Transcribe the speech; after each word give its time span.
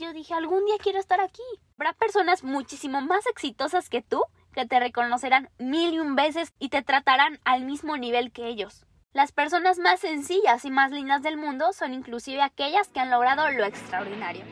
yo 0.00 0.12
dije, 0.12 0.34
algún 0.34 0.64
día 0.64 0.76
quiero 0.82 0.98
estar 0.98 1.20
aquí. 1.20 1.42
Habrá 1.76 1.92
personas 1.92 2.42
muchísimo 2.42 3.00
más 3.02 3.26
exitosas 3.26 3.88
que 3.88 4.02
tú 4.02 4.22
que 4.52 4.66
te 4.66 4.80
reconocerán 4.80 5.48
mil 5.58 5.94
y 5.94 6.00
un 6.00 6.16
veces 6.16 6.52
y 6.58 6.70
te 6.70 6.82
tratarán 6.82 7.38
al 7.44 7.64
mismo 7.64 7.96
nivel 7.96 8.32
que 8.32 8.48
ellos. 8.48 8.84
Las 9.12 9.30
personas 9.30 9.78
más 9.78 10.00
sencillas 10.00 10.64
y 10.64 10.70
más 10.70 10.90
lindas 10.90 11.22
del 11.22 11.36
mundo 11.36 11.72
son 11.72 11.94
inclusive 11.94 12.42
aquellas 12.42 12.88
que 12.88 13.00
han 13.00 13.10
logrado 13.10 13.48
lo 13.50 13.64
extraordinario. 13.64 14.44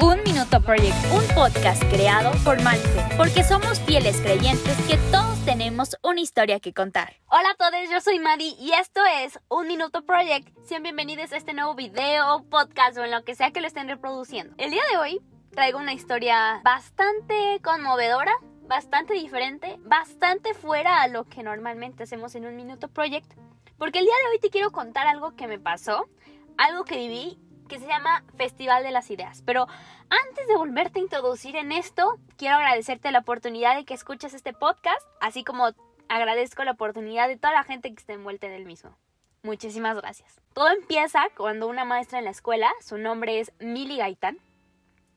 Un 0.00 0.22
Minuto 0.24 0.60
Project, 0.60 0.96
un 1.12 1.34
podcast 1.34 1.82
creado 1.84 2.32
por 2.44 2.60
Malfe, 2.62 3.16
porque 3.16 3.44
somos 3.44 3.80
fieles 3.80 4.20
creyentes 4.20 4.76
que 4.88 4.96
todos 5.10 5.31
tenemos 5.44 5.96
una 6.02 6.20
historia 6.20 6.60
que 6.60 6.72
contar. 6.72 7.16
Hola 7.26 7.50
a 7.50 7.54
todos, 7.54 7.90
yo 7.90 8.00
soy 8.00 8.20
Maddie 8.20 8.54
y 8.60 8.72
esto 8.72 9.00
es 9.22 9.40
Un 9.48 9.66
Minuto 9.66 10.04
Project. 10.04 10.48
Sean 10.64 10.84
bienvenidos 10.84 11.32
a 11.32 11.36
este 11.36 11.52
nuevo 11.52 11.74
video, 11.74 12.44
podcast 12.48 12.96
o 12.96 13.04
en 13.04 13.10
lo 13.10 13.24
que 13.24 13.34
sea 13.34 13.50
que 13.50 13.60
lo 13.60 13.66
estén 13.66 13.88
reproduciendo. 13.88 14.54
El 14.58 14.70
día 14.70 14.82
de 14.92 14.98
hoy 14.98 15.20
traigo 15.50 15.80
una 15.80 15.94
historia 15.94 16.60
bastante 16.62 17.60
conmovedora, 17.62 18.32
bastante 18.68 19.14
diferente, 19.14 19.78
bastante 19.80 20.54
fuera 20.54 21.02
a 21.02 21.08
lo 21.08 21.24
que 21.24 21.42
normalmente 21.42 22.04
hacemos 22.04 22.36
en 22.36 22.46
un 22.46 22.54
Minuto 22.54 22.86
Project, 22.88 23.32
porque 23.78 23.98
el 23.98 24.04
día 24.04 24.14
de 24.22 24.30
hoy 24.30 24.38
te 24.38 24.50
quiero 24.50 24.70
contar 24.70 25.08
algo 25.08 25.34
que 25.34 25.48
me 25.48 25.58
pasó, 25.58 26.08
algo 26.56 26.84
que 26.84 26.96
viví 26.96 27.38
que 27.72 27.80
se 27.80 27.86
llama 27.86 28.22
Festival 28.36 28.82
de 28.82 28.90
las 28.90 29.10
Ideas. 29.10 29.42
Pero 29.46 29.66
antes 30.10 30.46
de 30.46 30.56
volverte 30.56 30.98
a 30.98 31.02
introducir 31.02 31.56
en 31.56 31.72
esto, 31.72 32.18
quiero 32.36 32.56
agradecerte 32.56 33.10
la 33.10 33.20
oportunidad 33.20 33.74
de 33.76 33.86
que 33.86 33.94
escuches 33.94 34.34
este 34.34 34.52
podcast, 34.52 35.00
así 35.22 35.42
como 35.42 35.70
agradezco 36.10 36.64
la 36.64 36.72
oportunidad 36.72 37.28
de 37.28 37.38
toda 37.38 37.54
la 37.54 37.64
gente 37.64 37.88
que 37.88 37.98
está 37.98 38.12
envuelta 38.12 38.46
en 38.46 38.52
el 38.52 38.66
mismo. 38.66 38.94
Muchísimas 39.42 39.96
gracias. 39.96 40.38
Todo 40.52 40.68
empieza 40.68 41.22
cuando 41.34 41.66
una 41.66 41.86
maestra 41.86 42.18
en 42.18 42.26
la 42.26 42.30
escuela, 42.30 42.70
su 42.82 42.98
nombre 42.98 43.40
es 43.40 43.52
Mili 43.58 43.96
Gaitán, 43.96 44.38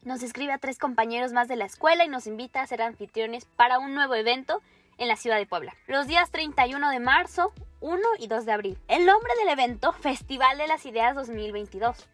nos 0.03 0.23
escribe 0.23 0.53
a 0.53 0.58
tres 0.58 0.80
compañeros 0.80 1.34
más 1.34 1.50
de 1.50 1.58
la 1.58 1.66
escuela 1.66 2.06
y 2.06 2.08
nos 2.08 2.26
invita 2.26 2.62
a 2.62 2.67
ser 2.67 2.81
anfitriones 2.81 3.44
para 3.44 3.80
un 3.80 3.95
nuevo 3.95 4.16
evento 4.16 4.61
en 4.98 5.09
la 5.09 5.17
ciudad 5.17 5.38
de 5.38 5.45
Puebla. 5.45 5.73
Los 5.88 6.08
días 6.08 6.31
31 6.31 6.89
de 6.89 7.02
marzo, 7.02 7.52
1 7.81 8.00
y 8.20 8.28
2 8.28 8.45
de 8.45 8.52
abril. 8.53 8.78
El 8.88 9.06
nombre 9.06 9.33
del 9.39 9.50
evento, 9.50 9.92
Festival 9.92 10.58
de 10.58 10.67
las 10.67 10.86
Ideas 10.86 11.16
2022. 11.16 12.08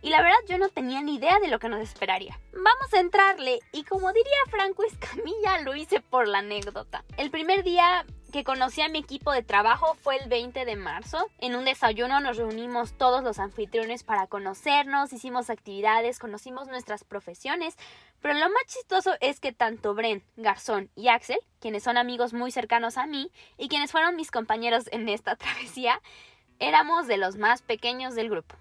Y 0.00 0.10
la 0.10 0.22
verdad 0.22 0.38
yo 0.48 0.58
no 0.58 0.68
tenía 0.68 1.02
ni 1.02 1.16
idea 1.16 1.40
de 1.40 1.48
lo 1.48 1.58
que 1.58 1.68
nos 1.68 1.80
esperaría. 1.80 2.38
Vamos 2.52 2.94
a 2.94 3.00
entrarle 3.00 3.60
y 3.72 3.82
como 3.84 4.12
diría 4.12 4.38
Franco 4.48 4.84
Escamilla, 4.84 5.60
lo 5.62 5.74
hice 5.74 6.00
por 6.00 6.28
la 6.28 6.38
anécdota. 6.38 7.04
El 7.16 7.30
primer 7.30 7.64
día 7.64 8.04
que 8.32 8.44
conocí 8.44 8.82
a 8.82 8.88
mi 8.88 8.98
equipo 8.98 9.32
de 9.32 9.42
trabajo 9.42 9.94
fue 10.02 10.16
el 10.16 10.28
20 10.28 10.64
de 10.64 10.76
marzo. 10.76 11.26
En 11.38 11.56
un 11.56 11.64
desayuno 11.64 12.20
nos 12.20 12.36
reunimos 12.36 12.92
todos 12.96 13.22
los 13.22 13.38
anfitriones 13.38 14.04
para 14.04 14.26
conocernos, 14.26 15.12
hicimos 15.12 15.50
actividades, 15.50 16.18
conocimos 16.18 16.68
nuestras 16.68 17.04
profesiones, 17.04 17.76
pero 18.20 18.34
lo 18.34 18.48
más 18.48 18.64
chistoso 18.66 19.14
es 19.20 19.40
que 19.40 19.52
tanto 19.52 19.94
Bren, 19.94 20.22
Garzón 20.36 20.90
y 20.94 21.08
Axel, 21.08 21.38
quienes 21.60 21.82
son 21.82 21.96
amigos 21.96 22.34
muy 22.34 22.52
cercanos 22.52 22.98
a 22.98 23.06
mí 23.06 23.32
y 23.56 23.68
quienes 23.68 23.92
fueron 23.92 24.16
mis 24.16 24.30
compañeros 24.30 24.88
en 24.92 25.08
esta 25.08 25.36
travesía, 25.36 26.00
éramos 26.58 27.06
de 27.06 27.16
los 27.16 27.36
más 27.36 27.62
pequeños 27.62 28.14
del 28.14 28.30
grupo. 28.30 28.56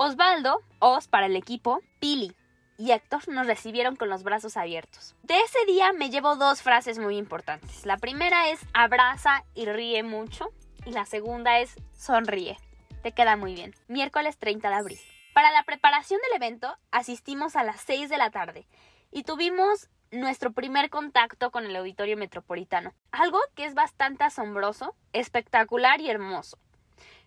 Osvaldo, 0.00 0.62
Os 0.78 1.08
para 1.08 1.26
el 1.26 1.34
equipo, 1.34 1.80
Pili 1.98 2.32
y 2.76 2.92
Héctor 2.92 3.26
nos 3.26 3.48
recibieron 3.48 3.96
con 3.96 4.08
los 4.08 4.22
brazos 4.22 4.56
abiertos. 4.56 5.16
De 5.24 5.36
ese 5.40 5.58
día 5.66 5.92
me 5.92 6.08
llevo 6.08 6.36
dos 6.36 6.62
frases 6.62 7.00
muy 7.00 7.16
importantes. 7.16 7.84
La 7.84 7.96
primera 7.96 8.48
es 8.48 8.60
abraza 8.74 9.42
y 9.56 9.64
ríe 9.66 10.04
mucho 10.04 10.52
y 10.86 10.92
la 10.92 11.04
segunda 11.04 11.58
es 11.58 11.74
sonríe. 11.96 12.58
Te 13.02 13.10
queda 13.10 13.36
muy 13.36 13.54
bien. 13.54 13.74
Miércoles 13.88 14.38
30 14.38 14.68
de 14.68 14.74
abril. 14.76 15.00
Para 15.34 15.50
la 15.50 15.64
preparación 15.64 16.20
del 16.22 16.40
evento 16.40 16.72
asistimos 16.92 17.56
a 17.56 17.64
las 17.64 17.80
6 17.80 18.08
de 18.08 18.18
la 18.18 18.30
tarde 18.30 18.68
y 19.10 19.24
tuvimos 19.24 19.88
nuestro 20.12 20.52
primer 20.52 20.90
contacto 20.90 21.50
con 21.50 21.66
el 21.66 21.74
auditorio 21.74 22.16
metropolitano. 22.16 22.94
Algo 23.10 23.40
que 23.56 23.64
es 23.64 23.74
bastante 23.74 24.22
asombroso, 24.22 24.94
espectacular 25.12 26.00
y 26.00 26.08
hermoso. 26.08 26.56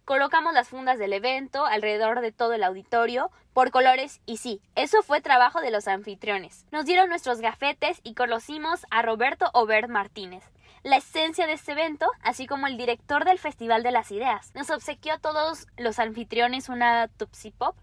Colocamos 0.05 0.53
las 0.53 0.67
fundas 0.67 0.97
del 0.97 1.13
evento 1.13 1.65
alrededor 1.65 2.21
de 2.21 2.31
todo 2.31 2.53
el 2.53 2.63
auditorio 2.63 3.29
por 3.53 3.69
colores 3.69 4.19
y 4.25 4.37
sí, 4.37 4.59
eso 4.75 5.03
fue 5.03 5.21
trabajo 5.21 5.61
de 5.61 5.69
los 5.69 5.87
anfitriones. 5.87 6.65
Nos 6.71 6.85
dieron 6.85 7.09
nuestros 7.09 7.39
gafetes 7.39 7.99
y 8.03 8.15
conocimos 8.15 8.85
a 8.89 9.03
Roberto 9.03 9.51
Obert 9.53 9.89
Martínez, 9.89 10.43
la 10.83 10.97
esencia 10.97 11.45
de 11.45 11.53
este 11.53 11.73
evento, 11.73 12.07
así 12.23 12.47
como 12.47 12.65
el 12.65 12.77
director 12.77 13.25
del 13.25 13.37
Festival 13.37 13.83
de 13.83 13.91
las 13.91 14.11
Ideas. 14.11 14.51
Nos 14.55 14.71
obsequió 14.71 15.13
a 15.13 15.19
todos 15.19 15.67
los 15.77 15.99
anfitriones 15.99 16.69
una 16.69 17.07
Tupsi 17.07 17.51
Pop 17.51 17.75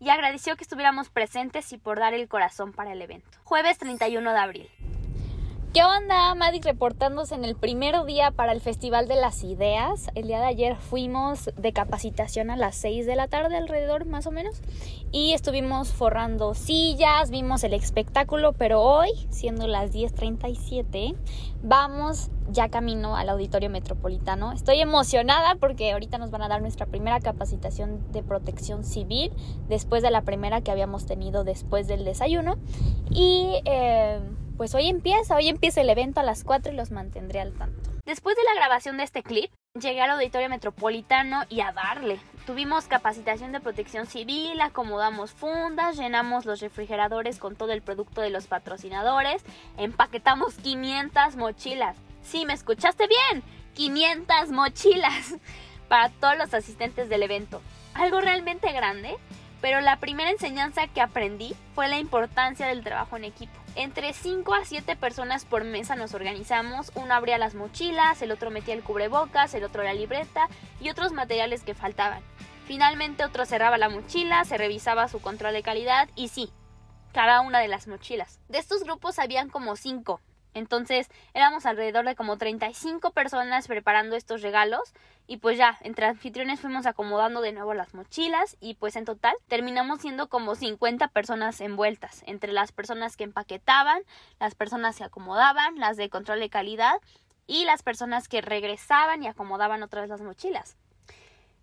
y 0.00 0.08
agradeció 0.08 0.56
que 0.56 0.64
estuviéramos 0.64 1.10
presentes 1.10 1.70
y 1.72 1.78
por 1.78 1.98
dar 1.98 2.14
el 2.14 2.26
corazón 2.26 2.72
para 2.72 2.92
el 2.92 3.02
evento. 3.02 3.38
Jueves 3.44 3.76
31 3.78 4.32
de 4.32 4.38
abril. 4.38 4.95
¿Qué 5.76 5.84
onda, 5.84 6.34
Maddie? 6.34 6.62
Reportándose 6.62 7.34
en 7.34 7.44
el 7.44 7.54
primer 7.54 8.02
día 8.06 8.30
para 8.30 8.52
el 8.52 8.62
Festival 8.62 9.08
de 9.08 9.16
las 9.16 9.44
Ideas. 9.44 10.08
El 10.14 10.26
día 10.26 10.40
de 10.40 10.46
ayer 10.46 10.76
fuimos 10.76 11.50
de 11.54 11.74
capacitación 11.74 12.48
a 12.48 12.56
las 12.56 12.76
6 12.76 13.04
de 13.04 13.14
la 13.14 13.28
tarde, 13.28 13.58
alrededor 13.58 14.06
más 14.06 14.26
o 14.26 14.30
menos. 14.30 14.62
Y 15.12 15.34
estuvimos 15.34 15.92
forrando 15.92 16.54
sillas, 16.54 17.28
vimos 17.28 17.62
el 17.62 17.74
espectáculo, 17.74 18.54
pero 18.54 18.80
hoy, 18.80 19.10
siendo 19.28 19.66
las 19.66 19.92
10.37, 19.92 21.14
vamos 21.62 22.30
ya 22.50 22.70
camino 22.70 23.14
al 23.14 23.28
Auditorio 23.28 23.68
Metropolitano. 23.68 24.52
Estoy 24.52 24.80
emocionada 24.80 25.56
porque 25.56 25.92
ahorita 25.92 26.16
nos 26.16 26.30
van 26.30 26.40
a 26.40 26.48
dar 26.48 26.62
nuestra 26.62 26.86
primera 26.86 27.20
capacitación 27.20 28.00
de 28.12 28.22
protección 28.22 28.82
civil, 28.82 29.30
después 29.68 30.02
de 30.02 30.10
la 30.10 30.22
primera 30.22 30.62
que 30.62 30.70
habíamos 30.70 31.04
tenido 31.04 31.44
después 31.44 31.86
del 31.86 32.06
desayuno. 32.06 32.56
Y... 33.10 33.60
Eh, 33.66 34.20
pues 34.56 34.74
hoy 34.74 34.88
empieza, 34.88 35.36
hoy 35.36 35.48
empieza 35.48 35.80
el 35.80 35.90
evento 35.90 36.20
a 36.20 36.22
las 36.22 36.44
4 36.44 36.72
y 36.72 36.76
los 36.76 36.90
mantendré 36.90 37.40
al 37.40 37.52
tanto. 37.52 37.90
Después 38.04 38.36
de 38.36 38.44
la 38.44 38.54
grabación 38.54 38.96
de 38.96 39.04
este 39.04 39.22
clip, 39.22 39.50
llegué 39.78 40.00
al 40.00 40.10
auditorio 40.10 40.48
metropolitano 40.48 41.42
y 41.48 41.60
a 41.60 41.72
darle. 41.72 42.18
Tuvimos 42.46 42.86
capacitación 42.86 43.52
de 43.52 43.60
protección 43.60 44.06
civil, 44.06 44.60
acomodamos 44.60 45.32
fundas, 45.32 45.96
llenamos 45.96 46.46
los 46.46 46.60
refrigeradores 46.60 47.38
con 47.38 47.56
todo 47.56 47.72
el 47.72 47.82
producto 47.82 48.20
de 48.20 48.30
los 48.30 48.46
patrocinadores, 48.46 49.44
empaquetamos 49.76 50.54
500 50.54 51.36
mochilas. 51.36 51.96
Sí, 52.22 52.46
me 52.46 52.54
escuchaste 52.54 53.06
bien, 53.08 53.42
500 53.74 54.52
mochilas 54.52 55.34
para 55.88 56.08
todos 56.08 56.38
los 56.38 56.54
asistentes 56.54 57.08
del 57.08 57.22
evento. 57.22 57.60
Algo 57.94 58.20
realmente 58.20 58.72
grande, 58.72 59.16
pero 59.60 59.80
la 59.80 59.98
primera 59.98 60.30
enseñanza 60.30 60.86
que 60.86 61.00
aprendí 61.00 61.54
fue 61.74 61.88
la 61.88 61.98
importancia 61.98 62.66
del 62.66 62.84
trabajo 62.84 63.16
en 63.16 63.24
equipo. 63.24 63.65
Entre 63.76 64.14
5 64.14 64.54
a 64.54 64.64
7 64.64 64.96
personas 64.96 65.44
por 65.44 65.62
mesa 65.62 65.96
nos 65.96 66.14
organizamos, 66.14 66.90
uno 66.94 67.12
abría 67.12 67.36
las 67.36 67.54
mochilas, 67.54 68.22
el 68.22 68.32
otro 68.32 68.50
metía 68.50 68.72
el 68.72 68.82
cubrebocas, 68.82 69.52
el 69.52 69.64
otro 69.64 69.82
la 69.82 69.92
libreta 69.92 70.48
y 70.80 70.88
otros 70.88 71.12
materiales 71.12 71.62
que 71.62 71.74
faltaban. 71.74 72.22
Finalmente 72.66 73.22
otro 73.22 73.44
cerraba 73.44 73.76
la 73.76 73.90
mochila, 73.90 74.46
se 74.46 74.56
revisaba 74.56 75.08
su 75.08 75.20
control 75.20 75.52
de 75.52 75.62
calidad 75.62 76.08
y 76.16 76.28
sí, 76.28 76.50
cada 77.12 77.42
una 77.42 77.58
de 77.58 77.68
las 77.68 77.86
mochilas. 77.86 78.40
De 78.48 78.56
estos 78.56 78.82
grupos 78.82 79.18
habían 79.18 79.50
como 79.50 79.76
5, 79.76 80.22
entonces 80.56 81.08
éramos 81.34 81.66
alrededor 81.66 82.06
de 82.06 82.16
como 82.16 82.38
35 82.38 83.10
personas 83.10 83.68
preparando 83.68 84.16
estos 84.16 84.40
regalos 84.40 84.94
y 85.26 85.36
pues 85.36 85.58
ya, 85.58 85.76
entre 85.82 86.06
anfitriones 86.06 86.60
fuimos 86.60 86.86
acomodando 86.86 87.42
de 87.42 87.52
nuevo 87.52 87.74
las 87.74 87.92
mochilas 87.92 88.56
y 88.58 88.74
pues 88.74 88.96
en 88.96 89.04
total 89.04 89.34
terminamos 89.48 90.00
siendo 90.00 90.28
como 90.28 90.54
50 90.54 91.08
personas 91.08 91.60
envueltas, 91.60 92.22
entre 92.26 92.52
las 92.52 92.72
personas 92.72 93.16
que 93.16 93.24
empaquetaban, 93.24 94.02
las 94.40 94.54
personas 94.54 94.96
que 94.96 95.04
acomodaban, 95.04 95.78
las 95.78 95.98
de 95.98 96.08
control 96.08 96.40
de 96.40 96.48
calidad 96.48 96.96
y 97.46 97.64
las 97.64 97.82
personas 97.82 98.26
que 98.26 98.40
regresaban 98.40 99.22
y 99.22 99.26
acomodaban 99.26 99.82
otra 99.82 100.00
vez 100.00 100.10
las 100.10 100.22
mochilas. 100.22 100.76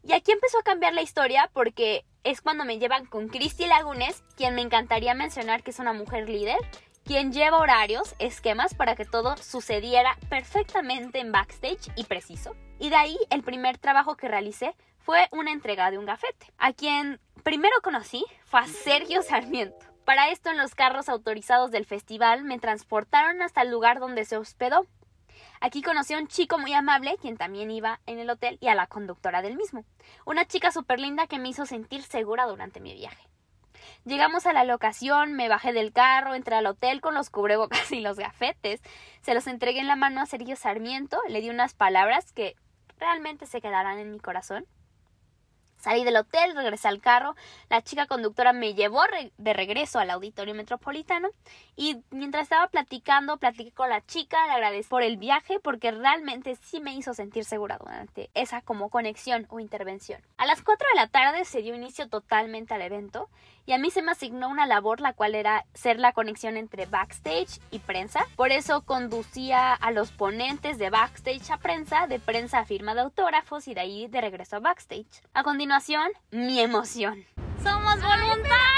Y 0.03 0.13
aquí 0.13 0.31
empezó 0.31 0.59
a 0.59 0.63
cambiar 0.63 0.93
la 0.93 1.01
historia 1.01 1.49
porque 1.51 2.05
es 2.23 2.41
cuando 2.41 2.63
me 2.63 2.77
llevan 2.77 3.05
con 3.05 3.27
Cristi 3.27 3.65
Lagunes, 3.65 4.23
quien 4.35 4.53
me 4.53 4.61
encantaría 4.61 5.15
mencionar 5.15 5.63
que 5.63 5.71
es 5.71 5.79
una 5.79 5.93
mujer 5.93 6.29
líder 6.29 6.57
quien 7.05 7.33
lleva 7.33 7.57
horarios, 7.57 8.15
esquemas 8.19 8.73
para 8.73 8.95
que 8.95 9.05
todo 9.05 9.35
sucediera 9.37 10.17
perfectamente 10.29 11.19
en 11.19 11.31
backstage 11.31 11.91
y 11.95 12.05
preciso. 12.05 12.55
Y 12.79 12.89
de 12.89 12.95
ahí 12.95 13.17
el 13.29 13.43
primer 13.43 13.77
trabajo 13.77 14.15
que 14.15 14.27
realicé 14.27 14.75
fue 14.99 15.27
una 15.31 15.51
entrega 15.51 15.91
de 15.91 15.97
un 15.97 16.05
gafete. 16.05 16.53
A 16.57 16.73
quien 16.73 17.19
primero 17.43 17.75
conocí 17.83 18.25
fue 18.45 18.61
a 18.61 18.67
Sergio 18.67 19.21
Sarmiento. 19.21 19.85
Para 20.05 20.29
esto 20.29 20.49
en 20.49 20.57
los 20.57 20.75
carros 20.75 21.09
autorizados 21.09 21.71
del 21.71 21.85
festival 21.85 22.43
me 22.43 22.59
transportaron 22.59 23.41
hasta 23.41 23.61
el 23.61 23.71
lugar 23.71 23.99
donde 23.99 24.25
se 24.25 24.37
hospedó. 24.37 24.85
Aquí 25.61 25.81
conocí 25.81 26.13
a 26.13 26.17
un 26.17 26.27
chico 26.27 26.57
muy 26.57 26.73
amable, 26.73 27.17
quien 27.21 27.37
también 27.37 27.71
iba 27.71 28.01
en 28.05 28.19
el 28.19 28.29
hotel, 28.29 28.57
y 28.61 28.67
a 28.67 28.75
la 28.75 28.87
conductora 28.87 29.41
del 29.41 29.55
mismo. 29.55 29.85
Una 30.25 30.45
chica 30.45 30.71
súper 30.71 30.99
linda 30.99 31.27
que 31.27 31.39
me 31.39 31.49
hizo 31.49 31.65
sentir 31.65 32.03
segura 32.03 32.45
durante 32.45 32.81
mi 32.81 32.93
viaje. 32.93 33.32
Llegamos 34.05 34.45
a 34.45 34.53
la 34.53 34.63
locación, 34.63 35.33
me 35.33 35.49
bajé 35.49 35.73
del 35.73 35.93
carro, 35.93 36.35
entré 36.35 36.55
al 36.55 36.65
hotel 36.65 37.01
con 37.01 37.13
los 37.13 37.29
cubrebocas 37.29 37.91
y 37.91 38.01
los 38.01 38.17
gafetes. 38.17 38.81
Se 39.21 39.33
los 39.33 39.47
entregué 39.47 39.79
en 39.79 39.87
la 39.87 39.95
mano 39.95 40.21
a 40.21 40.25
Sergio 40.25 40.55
Sarmiento, 40.55 41.19
le 41.27 41.41
di 41.41 41.49
unas 41.49 41.73
palabras 41.73 42.31
que 42.33 42.55
realmente 42.97 43.45
se 43.45 43.61
quedarán 43.61 43.99
en 43.99 44.11
mi 44.11 44.19
corazón. 44.19 44.65
Salí 45.83 46.05
del 46.05 46.15
hotel, 46.15 46.55
regresé 46.55 46.87
al 46.87 47.01
carro, 47.01 47.35
la 47.69 47.81
chica 47.81 48.07
conductora 48.07 48.53
me 48.53 48.73
llevó 48.73 49.01
de 49.37 49.53
regreso 49.53 49.99
al 49.99 50.11
auditorio 50.11 50.55
metropolitano 50.55 51.27
y 51.75 51.97
mientras 52.09 52.43
estaba 52.43 52.67
platicando, 52.67 53.35
platiqué 53.35 53.73
con 53.73 53.89
la 53.89 53.99
chica, 53.99 54.47
le 54.47 54.53
agradecí 54.53 54.87
por 54.87 55.03
el 55.03 55.17
viaje 55.17 55.59
porque 55.59 55.91
realmente 55.91 56.55
sí 56.55 56.79
me 56.79 56.95
hizo 56.95 57.13
sentir 57.13 57.43
segura 57.43 57.77
durante 57.79 58.29
esa 58.33 58.61
como 58.61 58.89
conexión 58.89 59.45
o 59.49 59.59
intervención. 59.59 60.21
A 60.37 60.45
las 60.45 60.61
4 60.63 60.87
de 60.93 61.01
la 61.01 61.07
tarde 61.07 61.43
se 61.43 61.61
dio 61.61 61.75
inicio 61.75 62.07
totalmente 62.07 62.73
al 62.73 62.81
evento 62.81 63.29
y 63.65 63.73
a 63.73 63.77
mí 63.77 63.91
se 63.91 64.01
me 64.01 64.11
asignó 64.11 64.49
una 64.49 64.65
labor 64.65 64.99
la 64.99 65.13
cual 65.13 65.35
era 65.35 65.65
ser 65.73 65.99
la 65.99 66.11
conexión 66.11 66.57
entre 66.57 66.85
backstage 66.85 67.59
y 67.71 67.79
prensa. 67.79 68.25
Por 68.35 68.51
eso 68.51 68.81
conducía 68.81 69.73
a 69.73 69.91
los 69.91 70.11
ponentes 70.11 70.77
de 70.77 70.89
backstage 70.89 71.51
a 71.51 71.57
prensa, 71.57 72.07
de 72.07 72.19
prensa 72.19 72.59
a 72.59 72.65
firma 72.65 72.95
de 72.95 73.01
autógrafos 73.01 73.67
y 73.67 73.73
de 73.73 73.81
ahí 73.81 74.07
de 74.07 74.21
regreso 74.21 74.57
a 74.57 74.59
backstage. 74.59 75.21
A 75.33 75.43
continuación, 75.43 76.09
mi 76.31 76.59
emoción. 76.59 77.25
¡Somos 77.63 77.95
voluntarios! 78.01 78.73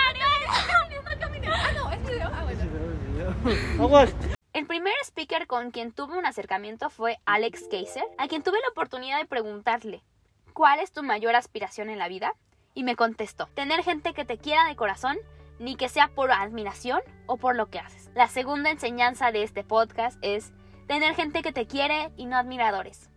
El 4.53 4.65
primer 4.67 4.93
speaker 5.03 5.47
con 5.47 5.71
quien 5.71 5.91
tuve 5.91 6.17
un 6.17 6.25
acercamiento 6.25 6.89
fue 6.89 7.19
Alex 7.25 7.65
Kaiser, 7.69 8.05
a 8.17 8.27
quien 8.27 8.41
tuve 8.41 8.59
la 8.61 8.69
oportunidad 8.69 9.19
de 9.19 9.25
preguntarle, 9.25 10.01
¿cuál 10.53 10.79
es 10.79 10.91
tu 10.91 11.03
mayor 11.03 11.35
aspiración 11.35 11.89
en 11.89 11.99
la 11.99 12.07
vida? 12.07 12.33
Y 12.75 12.83
me 12.83 12.95
contestó, 12.95 13.47
tener 13.55 13.83
gente 13.83 14.13
que 14.13 14.25
te 14.25 14.37
quiera 14.37 14.65
de 14.65 14.75
corazón, 14.75 15.17
ni 15.57 15.75
que 15.75 15.89
sea 15.89 16.09
por 16.09 16.31
admiración 16.31 17.01
o 17.25 17.37
por 17.37 17.55
lo 17.55 17.71
que 17.71 17.79
haces. 17.79 18.11
La 18.13 18.27
segunda 18.27 18.69
enseñanza 18.69 19.31
de 19.31 19.41
este 19.41 19.63
podcast 19.63 20.19
es 20.21 20.51
tener 20.85 21.15
gente 21.15 21.41
que 21.41 21.53
te 21.53 21.65
quiere 21.65 22.11
y 22.17 22.25
no 22.25 22.37
admiradores. 22.37 23.09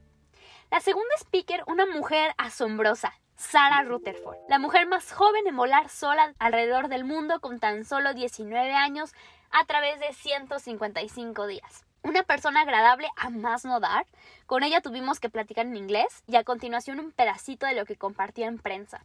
La 0.70 0.80
segunda 0.80 1.14
speaker, 1.18 1.64
una 1.66 1.84
mujer 1.84 2.32
asombrosa, 2.38 3.12
Sarah 3.34 3.82
Rutherford, 3.82 4.38
la 4.48 4.58
mujer 4.58 4.86
más 4.86 5.12
joven 5.12 5.46
en 5.46 5.56
volar 5.56 5.88
sola 5.88 6.34
alrededor 6.38 6.88
del 6.88 7.04
mundo 7.04 7.40
con 7.40 7.58
tan 7.58 7.84
solo 7.84 8.14
19 8.14 8.72
años 8.72 9.12
a 9.50 9.64
través 9.66 10.00
de 10.00 10.12
155 10.12 11.46
días 11.46 11.87
una 12.02 12.22
persona 12.22 12.62
agradable 12.62 13.08
a 13.16 13.30
más 13.30 13.64
no 13.64 13.80
dar. 13.80 14.06
Con 14.46 14.62
ella 14.62 14.80
tuvimos 14.80 15.20
que 15.20 15.28
platicar 15.28 15.66
en 15.66 15.76
inglés 15.76 16.22
y 16.26 16.36
a 16.36 16.44
continuación 16.44 17.00
un 17.00 17.12
pedacito 17.12 17.66
de 17.66 17.74
lo 17.74 17.84
que 17.84 17.96
compartía 17.96 18.46
en 18.46 18.58
prensa. 18.58 19.02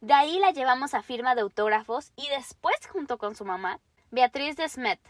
De 0.00 0.14
ahí 0.14 0.38
la 0.38 0.52
llevamos 0.52 0.94
a 0.94 1.02
firma 1.02 1.34
de 1.34 1.40
autógrafos 1.40 2.12
y 2.16 2.28
después 2.28 2.76
junto 2.90 3.18
con 3.18 3.34
su 3.34 3.44
mamá, 3.44 3.80
Beatriz 4.10 4.56
de 4.56 4.68
Smet, 4.68 5.00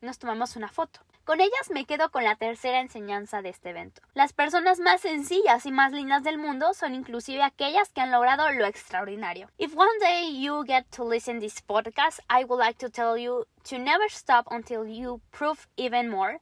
nos 0.00 0.18
tomamos 0.18 0.56
una 0.56 0.68
foto. 0.68 1.00
Con 1.24 1.40
ellas 1.40 1.70
me 1.70 1.86
quedo 1.86 2.10
con 2.10 2.22
la 2.22 2.36
tercera 2.36 2.80
enseñanza 2.80 3.40
de 3.40 3.48
este 3.48 3.70
evento. 3.70 4.02
Las 4.12 4.34
personas 4.34 4.78
más 4.78 5.00
sencillas 5.00 5.64
y 5.64 5.72
más 5.72 5.90
lindas 5.92 6.22
del 6.22 6.36
mundo 6.36 6.74
son 6.74 6.94
inclusive 6.94 7.42
aquellas 7.42 7.88
que 7.88 8.02
han 8.02 8.10
logrado 8.10 8.50
lo 8.50 8.66
extraordinario. 8.66 9.48
If 9.56 9.74
one 9.74 9.98
day 10.00 10.38
you 10.38 10.64
get 10.66 10.84
to 10.90 11.08
listen 11.08 11.40
this 11.40 11.64
podcast, 11.66 12.20
I 12.28 12.44
would 12.44 12.60
like 12.60 12.78
to 12.78 12.90
tell 12.90 13.16
you 13.16 13.46
to 13.70 13.78
never 13.78 14.04
stop 14.10 14.46
until 14.50 14.86
you 14.86 15.22
prove 15.30 15.66
even 15.76 16.10
more 16.10 16.40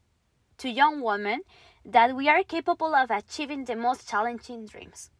to 0.58 0.68
young 0.68 1.00
women 1.00 1.42
that 1.84 2.14
we 2.16 2.28
are 2.28 2.42
capable 2.42 2.92
of 2.96 3.12
achieving 3.12 3.64
the 3.66 3.76
most 3.76 4.08
challenging 4.08 4.66
dreams. 4.66 5.10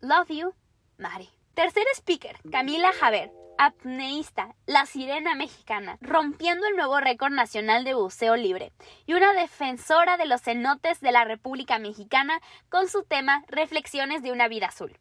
Love 0.00 0.32
you, 0.32 0.52
Mari. 0.98 1.30
Tercer 1.54 1.84
speaker, 1.94 2.32
Camila 2.50 2.90
Javer 3.00 3.41
apneísta, 3.58 4.54
la 4.66 4.86
sirena 4.86 5.34
mexicana, 5.34 5.98
rompiendo 6.00 6.66
el 6.66 6.76
nuevo 6.76 7.00
récord 7.00 7.32
nacional 7.32 7.84
de 7.84 7.94
buceo 7.94 8.36
libre, 8.36 8.72
y 9.06 9.14
una 9.14 9.32
defensora 9.32 10.16
de 10.16 10.26
los 10.26 10.42
cenotes 10.42 11.00
de 11.00 11.12
la 11.12 11.24
República 11.24 11.78
Mexicana 11.78 12.40
con 12.68 12.88
su 12.88 13.04
tema 13.04 13.44
Reflexiones 13.48 14.22
de 14.22 14.32
una 14.32 14.48
vida 14.48 14.66
azul. 14.66 14.98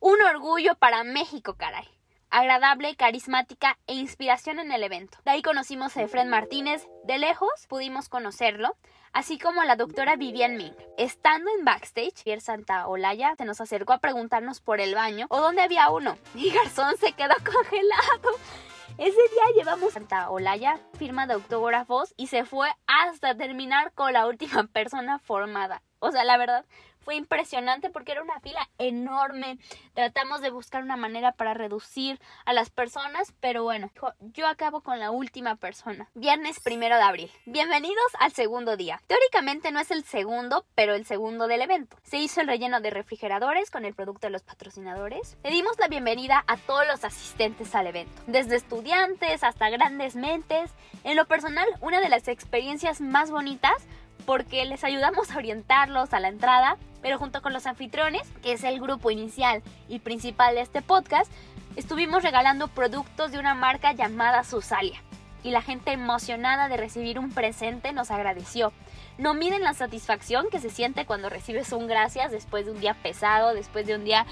Un 0.00 0.20
orgullo 0.22 0.74
para 0.76 1.04
México, 1.04 1.54
caray. 1.54 1.88
Agradable, 2.36 2.96
carismática 2.96 3.78
e 3.86 3.94
inspiración 3.94 4.58
en 4.58 4.72
el 4.72 4.82
evento. 4.82 5.18
De 5.24 5.30
ahí 5.30 5.40
conocimos 5.40 5.96
a 5.96 6.02
Efren 6.02 6.28
Martínez. 6.28 6.84
De 7.04 7.16
lejos 7.16 7.48
pudimos 7.68 8.08
conocerlo 8.08 8.76
así 9.12 9.38
como 9.38 9.62
la 9.62 9.76
doctora 9.76 10.16
Vivian 10.16 10.56
Ming. 10.56 10.74
Estando 10.98 11.48
en 11.56 11.64
backstage, 11.64 12.24
Pierre 12.24 12.40
Santa 12.40 12.88
Olaya 12.88 13.36
se 13.36 13.44
nos 13.44 13.60
acercó 13.60 13.92
a 13.92 13.98
preguntarnos 13.98 14.60
por 14.60 14.80
el 14.80 14.96
baño 14.96 15.26
o 15.30 15.40
dónde 15.40 15.62
había 15.62 15.88
uno. 15.90 16.18
Y 16.34 16.50
Garzón 16.50 16.96
se 16.96 17.12
quedó 17.12 17.34
congelado. 17.36 18.30
Ese 18.98 19.12
día 19.12 19.54
llevamos 19.54 19.92
Santa 19.92 20.28
Olaya, 20.28 20.80
firma 20.98 21.28
de 21.28 21.34
autógrafos, 21.34 22.14
y 22.16 22.26
se 22.26 22.44
fue 22.44 22.68
hasta 22.88 23.36
terminar 23.36 23.92
con 23.92 24.12
la 24.12 24.26
última 24.26 24.64
persona 24.72 25.20
formada. 25.20 25.82
O 26.00 26.10
sea, 26.10 26.24
la 26.24 26.36
verdad, 26.36 26.64
fue 27.04 27.16
impresionante 27.16 27.90
porque 27.90 28.12
era 28.12 28.22
una 28.22 28.40
fila 28.40 28.68
enorme. 28.78 29.58
Tratamos 29.92 30.40
de 30.40 30.50
buscar 30.50 30.82
una 30.82 30.96
manera 30.96 31.32
para 31.32 31.54
reducir 31.54 32.18
a 32.46 32.52
las 32.52 32.70
personas, 32.70 33.32
pero 33.40 33.62
bueno, 33.62 33.90
yo 34.32 34.46
acabo 34.48 34.80
con 34.80 34.98
la 34.98 35.10
última 35.10 35.56
persona. 35.56 36.08
Viernes 36.14 36.60
primero 36.60 36.96
de 36.96 37.02
abril. 37.02 37.30
Bienvenidos 37.44 38.04
al 38.18 38.32
segundo 38.32 38.76
día. 38.76 39.00
Teóricamente 39.06 39.70
no 39.70 39.80
es 39.80 39.90
el 39.90 40.04
segundo, 40.04 40.64
pero 40.74 40.94
el 40.94 41.04
segundo 41.04 41.46
del 41.46 41.60
evento. 41.60 41.96
Se 42.02 42.16
hizo 42.16 42.40
el 42.40 42.48
relleno 42.48 42.80
de 42.80 42.90
refrigeradores 42.90 43.70
con 43.70 43.84
el 43.84 43.94
producto 43.94 44.26
de 44.26 44.32
los 44.32 44.42
patrocinadores. 44.42 45.36
Le 45.44 45.50
dimos 45.50 45.78
la 45.78 45.88
bienvenida 45.88 46.42
a 46.46 46.56
todos 46.56 46.86
los 46.86 47.04
asistentes 47.04 47.74
al 47.74 47.86
evento, 47.86 48.22
desde 48.26 48.56
estudiantes 48.56 49.44
hasta 49.44 49.68
grandes 49.68 50.16
mentes. 50.16 50.70
En 51.04 51.16
lo 51.16 51.26
personal, 51.26 51.68
una 51.80 52.00
de 52.00 52.08
las 52.08 52.28
experiencias 52.28 53.00
más 53.00 53.30
bonitas 53.30 53.74
porque 54.26 54.64
les 54.64 54.84
ayudamos 54.84 55.30
a 55.30 55.36
orientarlos 55.36 56.12
a 56.12 56.20
la 56.20 56.28
entrada, 56.28 56.76
pero 57.02 57.18
junto 57.18 57.42
con 57.42 57.52
los 57.52 57.66
anfitriones, 57.66 58.22
que 58.42 58.52
es 58.52 58.64
el 58.64 58.80
grupo 58.80 59.10
inicial 59.10 59.62
y 59.88 59.98
principal 59.98 60.54
de 60.54 60.62
este 60.62 60.82
podcast, 60.82 61.30
estuvimos 61.76 62.22
regalando 62.22 62.68
productos 62.68 63.32
de 63.32 63.38
una 63.38 63.54
marca 63.54 63.92
llamada 63.92 64.44
Susalia. 64.44 65.02
Y 65.42 65.50
la 65.50 65.60
gente 65.60 65.92
emocionada 65.92 66.68
de 66.68 66.78
recibir 66.78 67.18
un 67.18 67.30
presente 67.30 67.92
nos 67.92 68.10
agradeció. 68.10 68.72
No 69.18 69.34
miden 69.34 69.62
la 69.62 69.74
satisfacción 69.74 70.48
que 70.50 70.58
se 70.58 70.70
siente 70.70 71.04
cuando 71.04 71.28
recibes 71.28 71.72
un 71.72 71.86
gracias 71.86 72.32
después 72.32 72.64
de 72.64 72.72
un 72.72 72.80
día 72.80 72.94
pesado, 72.94 73.54
después 73.54 73.86
de 73.86 73.94
un 73.94 74.04
día 74.04 74.24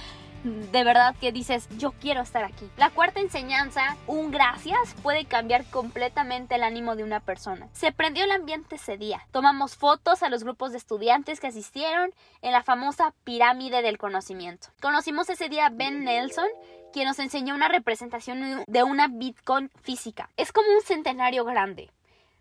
de 0.45 0.85
verdad 0.85 1.15
que 1.21 1.33
dices, 1.33 1.69
yo 1.79 1.93
quiero 1.93 2.21
estar 2.21 2.45
aquí. 2.45 2.69
La 2.77 2.91
cuarta 2.91 3.21
enseñanza, 3.21 3.97
un 4.07 4.31
gracias, 4.31 4.95
puede 5.03 5.25
cambiar 5.25 5.65
completamente 5.67 6.57
el 6.57 6.63
ánimo 6.63 6.97
de 6.97 7.05
una 7.05 7.21
persona. 7.21 7.69
Se 7.73 7.93
prendió 7.93 8.25
el 8.25 8.33
ambiente 8.33 8.77
ese 8.77 8.97
día. 8.97 9.27
Tomamos 9.31 9.77
fotos 9.77 10.23
a 10.23 10.29
los 10.29 10.43
grupos 10.45 10.73
de 10.73 10.79
estudiantes 10.79 11.41
que 11.41 11.47
asistieron 11.49 12.13
en 12.43 12.53
la 12.53 12.63
famosa 12.63 13.15
pirámide 13.25 13.83
del 13.83 13.99
conocimiento. 13.99 14.69
Conocimos 14.81 15.31
ese 15.31 15.49
día 15.49 15.67
a 15.67 15.71
Ben 15.71 16.05
Nelson, 16.05 16.49
quien 16.93 17.07
nos 17.07 17.19
enseñó 17.19 17.55
una 17.55 17.69
representación 17.69 18.65
de 18.67 18.83
una 18.83 19.09
Bitcoin 19.09 19.71
física. 19.83 20.29
Es 20.37 20.53
como 20.53 20.69
un 20.73 20.83
centenario 20.83 21.45
grande. 21.45 21.91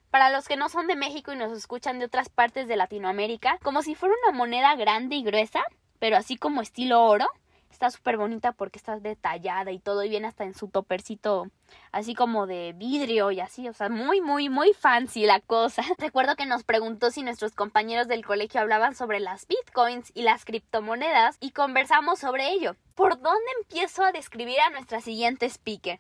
Para 0.10 0.30
los 0.30 0.48
que 0.48 0.58
no 0.58 0.68
son 0.68 0.88
de 0.88 0.98
México 0.98 1.32
y 1.32 1.38
nos 1.38 1.58
escuchan 1.58 2.00
de 2.00 2.06
otras 2.06 2.28
partes 2.28 2.68
de 2.68 2.76
Latinoamérica, 2.76 3.58
como 3.64 3.82
si 3.82 3.96
fuera 3.96 4.14
una 4.24 4.38
moneda 4.38 4.76
grande 4.76 5.16
y 5.16 5.24
gruesa, 5.24 5.62
pero 6.00 6.18
así 6.18 6.36
como 6.36 6.62
estilo 6.62 7.02
oro, 7.06 7.28
Está 7.72 7.90
súper 7.90 8.18
bonita 8.18 8.52
porque 8.52 8.78
está 8.78 9.00
detallada 9.00 9.72
y 9.72 9.80
todo 9.80 10.04
y 10.04 10.10
viene 10.10 10.28
hasta 10.28 10.44
en 10.44 10.54
su 10.54 10.68
topercito 10.68 11.48
así 11.92 12.16
como 12.16 12.48
de 12.48 12.74
vidrio 12.74 13.32
y 13.32 13.40
así, 13.40 13.68
o 13.68 13.74
sea, 13.74 13.90
muy, 13.90 14.22
muy, 14.22 14.50
muy 14.50 14.74
fancy 14.74 15.26
la 15.26 15.40
cosa. 15.40 15.82
Recuerdo 15.98 16.36
que 16.36 16.46
nos 16.46 16.64
preguntó 16.64 17.12
si 17.12 17.24
nuestros 17.24 17.54
compañeros 17.54 18.08
del 18.08 18.26
colegio 18.26 18.62
hablaban 18.62 18.96
sobre 18.96 19.20
las 19.20 19.48
bitcoins 19.48 20.12
y 20.14 20.24
las 20.24 20.46
criptomonedas 20.46 21.38
y 21.40 21.52
conversamos 21.52 22.20
sobre 22.20 22.50
ello. 22.50 22.76
¿Por 22.96 23.22
dónde 23.22 23.46
empiezo 23.62 24.04
a 24.04 24.12
describir 24.12 24.60
a 24.60 24.70
nuestra 24.70 25.02
siguiente 25.02 25.48
speaker? 25.48 26.00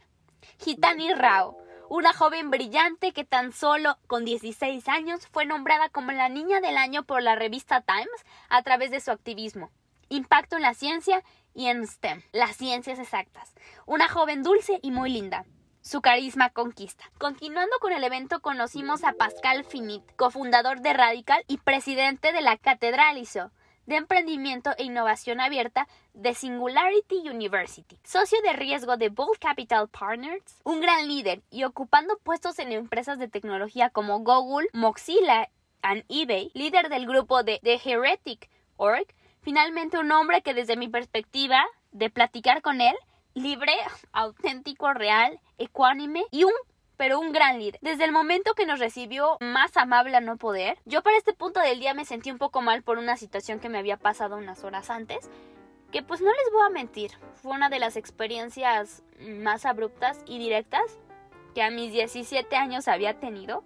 Hitani 0.63 1.13
Rao 1.13 1.57
una 1.93 2.13
joven 2.13 2.51
brillante 2.51 3.11
que 3.11 3.25
tan 3.25 3.51
solo 3.51 3.97
con 4.07 4.23
16 4.23 4.87
años 4.87 5.27
fue 5.27 5.45
nombrada 5.45 5.89
como 5.89 6.13
la 6.13 6.29
niña 6.29 6.61
del 6.61 6.77
año 6.77 7.03
por 7.03 7.21
la 7.21 7.35
revista 7.35 7.81
Times 7.81 8.25
a 8.47 8.63
través 8.63 8.91
de 8.91 9.01
su 9.01 9.11
activismo, 9.11 9.71
impacto 10.07 10.55
en 10.55 10.61
la 10.61 10.73
ciencia 10.73 11.21
y 11.53 11.67
en 11.67 11.87
STEM, 11.87 12.21
las 12.31 12.55
ciencias 12.55 12.99
exactas. 12.99 13.53
Una 13.85 14.07
joven 14.07 14.43
dulce 14.43 14.79
y 14.81 14.91
muy 14.91 15.11
linda. 15.11 15.45
Su 15.81 16.01
carisma 16.01 16.49
conquista. 16.49 17.03
Continuando 17.17 17.75
con 17.79 17.91
el 17.91 18.03
evento, 18.03 18.41
conocimos 18.41 19.03
a 19.03 19.13
Pascal 19.13 19.63
Finit, 19.63 20.03
cofundador 20.15 20.81
de 20.81 20.93
Radical 20.93 21.43
y 21.47 21.57
presidente 21.57 22.33
de 22.33 22.41
la 22.41 22.57
Catedral 22.57 23.17
ISO 23.17 23.51
de 23.85 23.95
Emprendimiento 23.95 24.71
e 24.77 24.83
Innovación 24.83 25.41
Abierta 25.41 25.87
de 26.13 26.33
Singularity 26.33 27.27
University, 27.29 27.97
socio 28.03 28.39
de 28.43 28.53
riesgo 28.53 28.95
de 28.95 29.09
Bold 29.09 29.39
Capital 29.39 29.89
Partners, 29.89 30.61
un 30.63 30.81
gran 30.81 31.07
líder 31.07 31.41
y 31.49 31.63
ocupando 31.63 32.17
puestos 32.19 32.59
en 32.59 32.71
empresas 32.71 33.17
de 33.17 33.27
tecnología 33.27 33.89
como 33.89 34.19
Google, 34.19 34.69
Mozilla 34.73 35.49
y 36.07 36.21
eBay, 36.21 36.51
líder 36.53 36.89
del 36.89 37.07
grupo 37.07 37.43
de 37.43 37.59
The 37.63 37.81
Heretic 37.83 38.49
Org, 38.77 39.07
Finalmente 39.41 39.97
un 39.97 40.11
hombre 40.11 40.41
que 40.41 40.53
desde 40.53 40.77
mi 40.77 40.87
perspectiva 40.87 41.63
de 41.91 42.09
platicar 42.09 42.61
con 42.61 42.79
él 42.79 42.95
libre, 43.33 43.73
auténtico, 44.11 44.93
real, 44.93 45.39
ecuánime 45.57 46.25
y 46.31 46.43
un 46.43 46.51
pero 46.97 47.19
un 47.19 47.31
gran 47.31 47.57
líder. 47.57 47.79
Desde 47.81 48.03
el 48.03 48.11
momento 48.11 48.53
que 48.53 48.67
nos 48.67 48.77
recibió 48.77 49.37
más 49.39 49.75
amable 49.75 50.15
a 50.15 50.21
no 50.21 50.37
poder, 50.37 50.77
yo 50.85 51.01
para 51.01 51.17
este 51.17 51.33
punto 51.33 51.59
del 51.59 51.79
día 51.79 51.95
me 51.95 52.05
sentí 52.05 52.29
un 52.29 52.37
poco 52.37 52.61
mal 52.61 52.83
por 52.83 52.99
una 52.99 53.17
situación 53.17 53.59
que 53.59 53.69
me 53.69 53.79
había 53.79 53.97
pasado 53.97 54.37
unas 54.37 54.63
horas 54.63 54.91
antes, 54.91 55.27
que 55.91 56.03
pues 56.03 56.21
no 56.21 56.29
les 56.29 56.53
voy 56.53 56.61
a 56.63 56.69
mentir, 56.69 57.09
fue 57.33 57.53
una 57.53 57.69
de 57.69 57.79
las 57.79 57.95
experiencias 57.95 59.01
más 59.19 59.65
abruptas 59.65 60.19
y 60.27 60.37
directas 60.37 60.99
que 61.55 61.63
a 61.63 61.71
mis 61.71 61.91
17 61.91 62.55
años 62.55 62.87
había 62.87 63.19
tenido. 63.19 63.63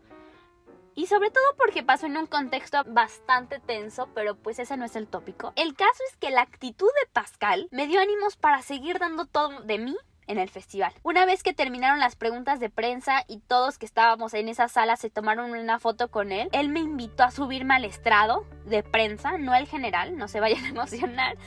Y 0.96 1.08
sobre 1.08 1.30
todo 1.30 1.44
porque 1.58 1.84
pasó 1.84 2.06
en 2.06 2.18
un 2.18 2.26
contexto 2.26 2.82
bastante 2.88 3.60
tenso, 3.60 4.08
pero 4.16 4.36
pues 4.36 4.60
ese 4.60 4.78
no 4.78 4.86
es 4.86 4.96
el 4.96 5.08
tópico. 5.08 5.52
El 5.58 5.76
caso 5.76 6.02
es 6.10 6.16
que 6.18 6.32
la 6.32 6.42
actitud 6.42 6.88
de 6.88 7.12
Pascal 7.12 7.68
me 7.72 7.86
dio 7.86 8.00
ánimos 8.00 8.38
para 8.38 8.62
seguir 8.62 8.98
dando 8.98 9.26
todo 9.26 9.62
de 9.62 9.78
mí 9.78 9.96
en 10.28 10.40
el 10.40 10.50
festival. 10.50 10.94
Una 11.04 11.26
vez 11.26 11.44
que 11.44 11.54
terminaron 11.54 12.00
las 12.00 12.16
preguntas 12.16 12.60
de 12.60 12.70
prensa 12.70 13.24
y 13.28 13.40
todos 13.40 13.78
que 13.78 13.86
estábamos 13.86 14.34
en 14.34 14.48
esa 14.48 14.68
sala 14.68 14.96
se 14.96 15.10
tomaron 15.10 15.52
una 15.52 15.80
foto 15.80 16.10
con 16.10 16.32
él, 16.32 16.50
él 16.52 16.70
me 16.70 16.80
invitó 16.80 17.24
a 17.24 17.32
subirme 17.32 17.76
al 17.76 17.86
estrado 17.86 18.46
de 18.66 18.82
prensa, 18.82 19.38
no 19.38 19.54
el 19.54 19.68
general, 19.68 20.18
no 20.18 20.28
se 20.28 20.40
vayan 20.40 20.64
a 20.66 20.70
emocionar, 20.70 21.38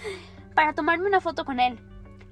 para 0.55 0.75
tomarme 0.75 1.07
una 1.07 1.21
foto 1.21 1.45
con 1.45 1.59
él. 1.59 1.79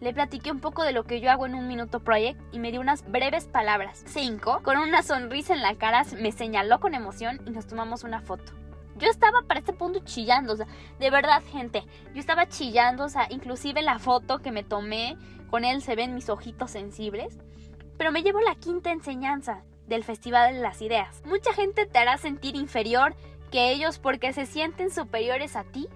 Le 0.00 0.12
platiqué 0.12 0.50
un 0.50 0.60
poco 0.60 0.82
de 0.82 0.92
lo 0.92 1.04
que 1.04 1.20
yo 1.20 1.30
hago 1.30 1.46
en 1.46 1.54
un 1.54 1.66
minuto 1.66 2.00
project 2.00 2.38
y 2.52 2.58
me 2.58 2.70
dio 2.70 2.80
unas 2.80 3.10
breves 3.10 3.46
palabras. 3.46 4.04
Cinco, 4.06 4.60
con 4.62 4.76
una 4.76 5.02
sonrisa 5.02 5.54
en 5.54 5.62
la 5.62 5.74
cara, 5.74 6.04
me 6.20 6.32
señaló 6.32 6.80
con 6.80 6.94
emoción 6.94 7.40
y 7.46 7.50
nos 7.50 7.66
tomamos 7.66 8.04
una 8.04 8.20
foto. 8.20 8.52
Yo 8.96 9.08
estaba 9.08 9.42
para 9.42 9.60
este 9.60 9.72
punto 9.72 10.00
chillando, 10.04 10.52
o 10.52 10.56
sea, 10.56 10.66
de 10.98 11.10
verdad, 11.10 11.42
gente, 11.50 11.84
yo 12.14 12.20
estaba 12.20 12.48
chillando, 12.48 13.04
o 13.04 13.08
sea, 13.08 13.26
inclusive 13.30 13.82
la 13.82 13.98
foto 13.98 14.40
que 14.40 14.52
me 14.52 14.64
tomé 14.64 15.16
con 15.50 15.64
él 15.64 15.80
se 15.80 15.96
ven 15.96 16.14
mis 16.14 16.28
ojitos 16.28 16.70
sensibles. 16.70 17.38
Pero 17.96 18.12
me 18.12 18.22
llevo 18.22 18.40
la 18.40 18.54
quinta 18.54 18.90
enseñanza 18.90 19.62
del 19.86 20.04
Festival 20.04 20.54
de 20.54 20.60
las 20.60 20.82
Ideas. 20.82 21.22
Mucha 21.24 21.52
gente 21.54 21.86
te 21.86 21.98
hará 21.98 22.18
sentir 22.18 22.56
inferior 22.56 23.14
que 23.50 23.70
ellos 23.70 23.98
porque 23.98 24.32
se 24.32 24.44
sienten 24.44 24.90
superiores 24.90 25.56
a 25.56 25.64
ti 25.64 25.88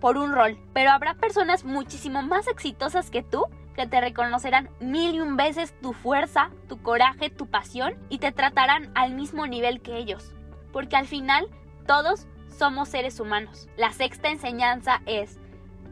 por 0.00 0.16
un 0.16 0.32
rol, 0.32 0.58
pero 0.72 0.90
habrá 0.90 1.14
personas 1.14 1.64
muchísimo 1.64 2.22
más 2.22 2.48
exitosas 2.48 3.10
que 3.10 3.22
tú 3.22 3.44
que 3.78 3.86
te 3.86 4.00
reconocerán 4.00 4.70
mil 4.80 5.14
y 5.14 5.20
un 5.20 5.36
veces 5.36 5.72
tu 5.80 5.92
fuerza, 5.92 6.50
tu 6.68 6.82
coraje, 6.82 7.30
tu 7.30 7.46
pasión 7.46 7.94
y 8.08 8.18
te 8.18 8.32
tratarán 8.32 8.90
al 8.96 9.14
mismo 9.14 9.46
nivel 9.46 9.80
que 9.80 9.98
ellos. 9.98 10.34
Porque 10.72 10.96
al 10.96 11.06
final 11.06 11.48
todos 11.86 12.26
somos 12.48 12.88
seres 12.88 13.20
humanos. 13.20 13.68
La 13.76 13.92
sexta 13.92 14.30
enseñanza 14.30 15.00
es 15.06 15.38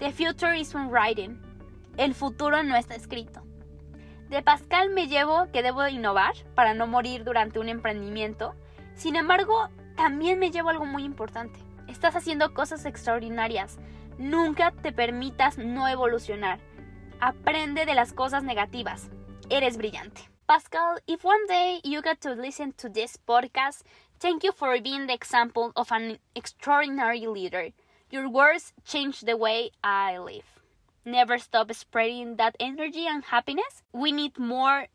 The 0.01 0.11
future 0.11 0.59
is 0.59 0.75
writing. 0.75 1.41
El 1.97 2.13
futuro 2.15 2.65
no 2.65 2.75
está 2.75 2.97
escrito. 2.97 3.43
De 4.29 4.43
Pascal 4.43 4.91
me 4.91 5.07
llevo 5.07 5.47
que 5.53 5.63
debo 5.63 5.87
innovar 5.87 6.35
para 6.57 6.75
no 6.75 6.89
morir 6.89 7.23
durante 7.23 7.61
un 7.61 7.69
emprendimiento. 7.69 8.57
Sin 8.95 9.15
embargo, 9.15 9.71
también 9.97 10.41
me 10.41 10.51
llevo 10.51 10.71
algo 10.71 10.87
muy 10.87 11.05
importante. 11.05 11.61
Estás 11.87 12.17
haciendo 12.17 12.53
cosas 12.53 12.85
extraordinarias. 12.85 13.79
Nunca 14.19 14.73
te 14.83 14.93
permitas 14.93 15.59
no 15.59 15.87
evolucionar. 15.89 16.59
Aprende 17.21 17.87
de 17.87 17.95
las 17.95 18.13
cosas 18.13 18.43
negativas. 18.43 19.11
Eres 19.51 19.77
brillante. 19.77 20.29
Pascal, 20.47 21.01
if 21.07 21.25
one 21.25 21.47
day 21.49 21.81
you 21.83 22.03
get 22.03 22.21
to 22.21 22.35
listen 22.35 22.73
to 22.75 22.89
this 22.89 23.17
podcast, 23.17 23.83
thank 24.21 24.45
you 24.45 24.53
for 24.53 24.81
being 24.81 25.07
the 25.07 25.15
example 25.15 25.73
of 25.75 25.91
an 25.93 26.19
extraordinary 26.35 27.27
leader. 27.27 27.73
Your 28.11 28.29
words 28.29 28.73
change 28.85 29.23
the 29.23 29.37
way 29.37 29.71
I 29.83 30.19
live. 30.19 30.57
never 31.07 31.39
stop 31.39 31.73
spreading 31.73 32.37
that 32.37 32.57
energy 32.61 33.07
and 33.07 33.25
happiness. 33.25 33.83
We 33.93 34.13
need 34.13 34.39
more 34.39 34.89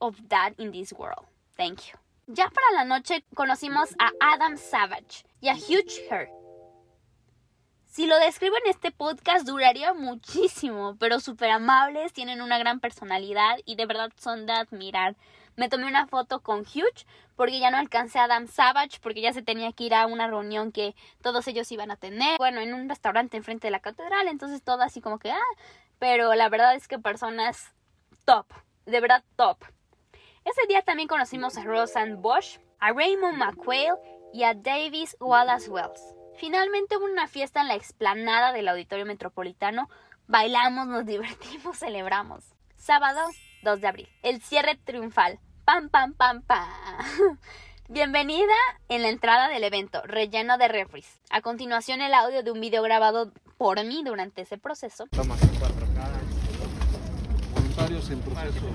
of 0.00 0.16
that 0.30 0.54
in 0.58 0.72
this 0.72 0.92
world. 0.92 1.26
Thank 1.56 1.88
you. 1.88 1.94
Ya 2.26 2.48
para 2.48 2.74
la 2.74 2.84
noche 2.84 3.22
conocimos 3.36 3.94
a 4.00 4.10
Adam 4.20 4.56
Savage 4.56 5.24
y 5.40 5.50
a 5.50 5.54
Huge. 5.54 6.00
Si 7.92 8.06
lo 8.06 8.18
describo 8.18 8.56
en 8.56 8.70
este 8.70 8.90
podcast 8.90 9.46
duraría 9.46 9.92
muchísimo, 9.92 10.96
pero 10.98 11.20
súper 11.20 11.50
amables, 11.50 12.14
tienen 12.14 12.40
una 12.40 12.56
gran 12.56 12.80
personalidad 12.80 13.58
y 13.66 13.76
de 13.76 13.84
verdad 13.84 14.10
son 14.16 14.46
de 14.46 14.54
admirar. 14.54 15.14
Me 15.56 15.68
tomé 15.68 15.86
una 15.88 16.06
foto 16.06 16.40
con 16.40 16.60
Huge 16.60 17.04
porque 17.36 17.60
ya 17.60 17.70
no 17.70 17.76
alcancé 17.76 18.18
a 18.18 18.24
Adam 18.24 18.46
Savage 18.46 18.98
porque 19.02 19.20
ya 19.20 19.34
se 19.34 19.42
tenía 19.42 19.72
que 19.72 19.84
ir 19.84 19.94
a 19.94 20.06
una 20.06 20.26
reunión 20.26 20.72
que 20.72 20.94
todos 21.20 21.46
ellos 21.48 21.70
iban 21.70 21.90
a 21.90 21.96
tener. 21.96 22.38
Bueno, 22.38 22.62
en 22.62 22.72
un 22.72 22.88
restaurante 22.88 23.36
enfrente 23.36 23.66
de 23.66 23.72
la 23.72 23.80
catedral, 23.80 24.26
entonces 24.26 24.62
todo 24.62 24.80
así 24.80 25.02
como 25.02 25.18
que, 25.18 25.30
ah, 25.30 25.56
pero 25.98 26.34
la 26.34 26.48
verdad 26.48 26.74
es 26.74 26.88
que 26.88 26.98
personas 26.98 27.74
top, 28.24 28.46
de 28.86 29.00
verdad 29.02 29.22
top. 29.36 29.58
Ese 30.46 30.66
día 30.66 30.80
también 30.80 31.08
conocimos 31.08 31.58
a 31.58 31.64
Roseanne 31.64 32.14
Bosch, 32.14 32.58
a 32.80 32.90
Raymond 32.90 33.36
McQuail 33.36 33.96
y 34.32 34.44
a 34.44 34.54
Davis 34.54 35.14
Wallace 35.20 35.68
Wells. 35.68 36.21
Finalmente 36.36 36.96
hubo 36.96 37.04
una 37.04 37.28
fiesta 37.28 37.60
en 37.60 37.68
la 37.68 37.74
explanada 37.74 38.52
del 38.52 38.68
Auditorio 38.68 39.06
Metropolitano. 39.06 39.88
Bailamos, 40.26 40.86
nos 40.86 41.06
divertimos, 41.06 41.78
celebramos. 41.78 42.44
Sábado 42.76 43.20
2 43.62 43.80
de 43.80 43.86
abril. 43.86 44.08
El 44.22 44.42
cierre 44.42 44.76
triunfal. 44.76 45.38
Pam, 45.64 45.88
pam, 45.88 46.14
pam, 46.14 46.42
pam. 46.42 46.68
Bienvenida 47.88 48.54
en 48.88 49.02
la 49.02 49.08
entrada 49.08 49.48
del 49.48 49.64
evento, 49.64 50.02
relleno 50.04 50.56
de 50.56 50.68
refries. 50.68 51.20
A 51.30 51.42
continuación 51.42 52.00
el 52.00 52.14
audio 52.14 52.42
de 52.42 52.50
un 52.50 52.60
video 52.60 52.82
grabado 52.82 53.32
por 53.58 53.84
mí 53.84 54.02
durante 54.04 54.42
ese 54.42 54.56
proceso. 54.58 55.06
Voluntarios 57.54 58.10
en 58.10 58.20
proceso. 58.20 58.66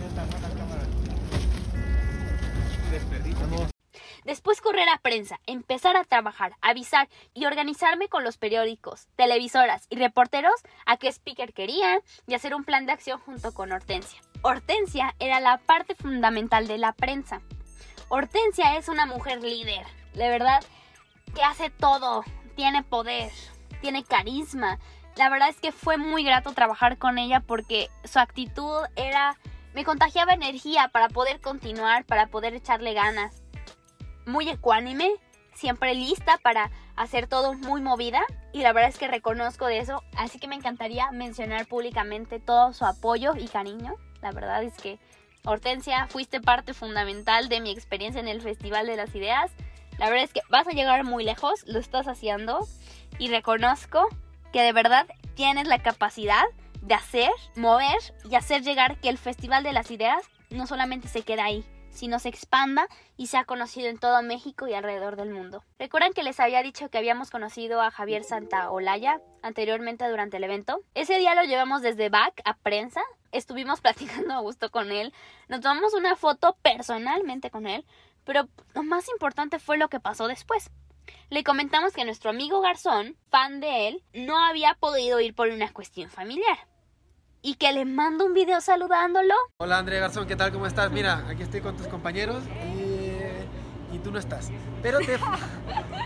Después 4.27 4.59
correr 4.59 4.89
a 4.89 4.97
prensa, 4.97 5.39
empezar 5.45 5.95
a 5.95 6.03
trabajar, 6.03 6.57
avisar 6.59 7.07
y 7.33 7.45
organizarme 7.45 8.09
con 8.09 8.25
los 8.25 8.37
periódicos, 8.37 9.07
televisoras 9.15 9.87
y 9.89 9.95
reporteros 9.95 10.51
a 10.85 10.97
qué 10.97 11.07
speaker 11.07 11.53
querían 11.53 12.01
y 12.27 12.33
hacer 12.33 12.53
un 12.53 12.65
plan 12.65 12.85
de 12.85 12.91
acción 12.91 13.21
junto 13.21 13.53
con 13.53 13.71
Hortensia. 13.71 14.19
Hortensia 14.41 15.15
era 15.19 15.39
la 15.39 15.59
parte 15.59 15.95
fundamental 15.95 16.67
de 16.67 16.77
la 16.77 16.91
prensa. 16.91 17.39
Hortensia 18.09 18.75
es 18.75 18.89
una 18.89 19.05
mujer 19.05 19.41
líder, 19.41 19.87
de 20.13 20.27
verdad, 20.27 20.61
que 21.33 21.43
hace 21.43 21.69
todo, 21.69 22.25
tiene 22.57 22.83
poder, 22.83 23.31
tiene 23.79 24.03
carisma. 24.03 24.77
La 25.15 25.29
verdad 25.29 25.47
es 25.47 25.61
que 25.61 25.71
fue 25.71 25.95
muy 25.95 26.25
grato 26.25 26.51
trabajar 26.51 26.97
con 26.97 27.17
ella 27.17 27.39
porque 27.39 27.87
su 28.03 28.19
actitud 28.19 28.81
era 28.97 29.37
me 29.73 29.85
contagiaba 29.85 30.33
energía 30.33 30.89
para 30.89 31.07
poder 31.07 31.39
continuar, 31.39 32.03
para 32.03 32.27
poder 32.27 32.55
echarle 32.55 32.93
ganas 32.93 33.46
muy 34.27 34.47
ecuánime, 34.49 35.09
siempre 35.55 35.95
lista 35.95 36.37
para 36.43 36.69
hacer 36.95 37.27
todo 37.27 37.53
muy 37.53 37.81
movida 37.81 38.21
y 38.53 38.61
la 38.61 38.73
verdad 38.73 38.89
es 38.89 38.97
que 38.97 39.07
reconozco 39.07 39.65
de 39.65 39.79
eso, 39.79 40.03
así 40.15 40.37
que 40.39 40.47
me 40.47 40.55
encantaría 40.55 41.09
mencionar 41.11 41.65
públicamente 41.65 42.39
todo 42.39 42.73
su 42.73 42.85
apoyo 42.85 43.33
y 43.35 43.47
cariño. 43.47 43.95
La 44.21 44.31
verdad 44.31 44.63
es 44.63 44.73
que 44.75 44.99
Hortensia, 45.45 46.07
fuiste 46.09 46.41
parte 46.41 46.73
fundamental 46.73 47.47
de 47.47 47.61
mi 47.61 47.71
experiencia 47.71 48.19
en 48.19 48.27
el 48.27 48.41
Festival 48.41 48.85
de 48.85 48.97
las 48.97 49.15
Ideas. 49.15 49.51
La 49.97 50.09
verdad 50.09 50.25
es 50.25 50.33
que 50.33 50.41
vas 50.49 50.67
a 50.67 50.71
llegar 50.71 51.05
muy 51.05 51.23
lejos, 51.23 51.63
lo 51.65 51.79
estás 51.79 52.07
haciendo 52.07 52.67
y 53.17 53.29
reconozco 53.29 54.07
que 54.51 54.61
de 54.61 54.73
verdad 54.73 55.07
tienes 55.35 55.67
la 55.67 55.81
capacidad 55.81 56.43
de 56.81 56.93
hacer, 56.93 57.31
mover 57.55 57.97
y 58.29 58.35
hacer 58.35 58.61
llegar 58.61 58.99
que 58.99 59.07
el 59.07 59.17
Festival 59.17 59.63
de 59.63 59.71
las 59.71 59.89
Ideas 59.89 60.23
no 60.49 60.67
solamente 60.67 61.07
se 61.07 61.21
quede 61.21 61.41
ahí, 61.41 61.65
sino 61.97 62.19
se 62.19 62.29
expanda 62.29 62.87
y 63.17 63.27
sea 63.27 63.43
conocido 63.43 63.89
en 63.89 63.97
todo 63.97 64.21
México 64.21 64.67
y 64.67 64.73
alrededor 64.73 65.15
del 65.15 65.31
mundo. 65.31 65.63
¿Recuerdan 65.79 66.13
que 66.13 66.21
les 66.21 66.39
había 66.39 66.61
dicho 66.61 66.89
que 66.89 66.99
habíamos 66.99 67.31
conocido 67.31 67.81
a 67.81 67.89
Javier 67.89 68.23
Santaolalla 68.23 69.19
anteriormente 69.41 70.07
durante 70.07 70.37
el 70.37 70.43
evento? 70.43 70.81
Ese 70.93 71.17
día 71.17 71.33
lo 71.33 71.43
llevamos 71.43 71.81
desde 71.81 72.09
back 72.09 72.41
a 72.45 72.53
prensa, 72.55 73.01
estuvimos 73.31 73.81
platicando 73.81 74.35
a 74.35 74.41
gusto 74.41 74.69
con 74.69 74.91
él, 74.91 75.11
nos 75.47 75.61
tomamos 75.61 75.95
una 75.95 76.15
foto 76.15 76.55
personalmente 76.61 77.49
con 77.49 77.65
él, 77.65 77.83
pero 78.25 78.47
lo 78.75 78.83
más 78.83 79.09
importante 79.09 79.57
fue 79.57 79.77
lo 79.77 79.89
que 79.89 79.99
pasó 79.99 80.27
después. 80.27 80.69
Le 81.29 81.43
comentamos 81.43 81.93
que 81.93 82.05
nuestro 82.05 82.29
amigo 82.29 82.61
Garzón, 82.61 83.17
fan 83.31 83.59
de 83.59 83.87
él, 83.87 84.03
no 84.13 84.37
había 84.37 84.75
podido 84.75 85.19
ir 85.19 85.33
por 85.33 85.47
una 85.49 85.73
cuestión 85.73 86.11
familiar 86.11 86.57
y 87.47 87.55
que 87.55 87.71
le 87.71 87.85
mando 87.85 88.25
un 88.25 88.33
video 88.33 88.59
saludándolo. 88.59 89.33
Hola 89.55 89.77
Andrea 89.77 90.01
Garzón, 90.01 90.27
¿qué 90.27 90.35
tal? 90.35 90.51
¿Cómo 90.51 90.67
estás? 90.67 90.91
Mira, 90.91 91.25
aquí 91.29 91.43
estoy 91.43 91.61
con 91.61 91.77
tus 91.77 91.87
compañeros 91.87 92.43
y, 92.45 93.97
tú 94.03 94.11
no 94.11 94.19
estás. 94.19 94.51
Pero 94.83 94.99
te, 94.99 95.17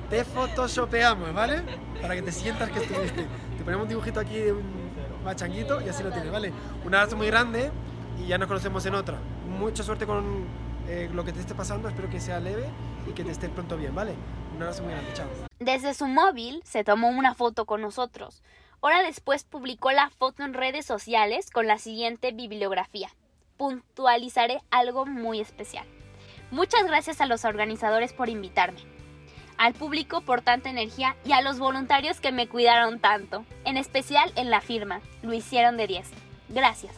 te 0.10 0.24
photoshopeamos, 0.24 1.34
¿vale? 1.34 1.64
Para 2.00 2.16
que 2.16 2.22
te 2.22 2.32
sientas 2.32 2.70
que 2.70 2.80
estuviste. 2.80 3.26
Te 3.58 3.64
ponemos 3.64 3.84
un 3.84 3.90
dibujito 3.90 4.20
aquí 4.20 4.38
de 4.38 4.54
un 4.54 4.64
machanguito 5.26 5.82
y 5.82 5.90
así 5.90 6.04
lo 6.04 6.12
tienes, 6.12 6.32
¿vale? 6.32 6.54
Un 6.86 6.94
abrazo 6.94 7.18
muy 7.18 7.28
grande 7.28 7.72
y 8.20 8.28
ya 8.28 8.38
nos 8.38 8.48
conocemos 8.48 8.86
en 8.86 8.94
otra. 8.94 9.18
Mucha 9.48 9.82
suerte 9.82 10.06
con 10.06 10.46
eh, 10.88 11.10
lo 11.12 11.26
que 11.26 11.34
te 11.34 11.40
esté 11.40 11.56
pasando, 11.56 11.90
espero 11.90 12.08
que 12.10 12.20
sea 12.20 12.40
leve 12.40 12.70
y 13.10 13.14
que 13.14 13.24
te 13.24 13.32
estés 13.32 13.50
pronto 13.50 13.78
bien, 13.78 13.96
¿vale? 13.96 14.14
Un 14.56 14.62
abrazo 14.62 14.84
muy 14.84 14.94
grande, 14.94 15.12
chao. 15.14 15.28
Desde 15.60 15.96
su 15.96 16.06
móvil 16.08 16.62
se 16.66 16.84
tomó 16.84 17.10
una 17.10 17.34
foto 17.34 17.66
con 17.66 17.82
nosotros 17.82 18.44
Hora 18.84 19.04
después 19.04 19.44
publicó 19.44 19.92
la 19.92 20.10
foto 20.10 20.42
en 20.42 20.56
redes 20.56 20.88
sociales 20.88 21.52
con 21.52 21.68
la 21.68 21.78
siguiente 21.78 22.32
bibliografía. 22.32 23.10
Puntualizaré 23.56 24.60
algo 24.72 25.06
muy 25.06 25.40
especial. 25.40 25.86
Muchas 26.50 26.86
gracias 26.86 27.22
a 27.22 27.28
los 27.28 27.46
organizadores 27.46 28.12
por 28.12 28.28
invitarme, 28.28 28.80
al 29.60 29.76
público 29.76 30.22
por 30.22 30.42
tanta 30.42 30.72
energía 30.72 31.16
y 31.24 31.34
a 31.34 31.42
los 31.42 31.60
voluntarios 31.60 32.20
que 32.20 32.32
me 32.32 32.48
cuidaron 32.48 33.00
tanto, 33.00 33.46
en 33.66 33.78
especial 33.78 34.34
en 34.36 34.50
la 34.50 34.62
firma. 34.62 35.00
Lo 35.22 35.32
hicieron 35.32 35.78
de 35.78 35.86
10. 35.86 36.10
Gracias. 36.50 36.96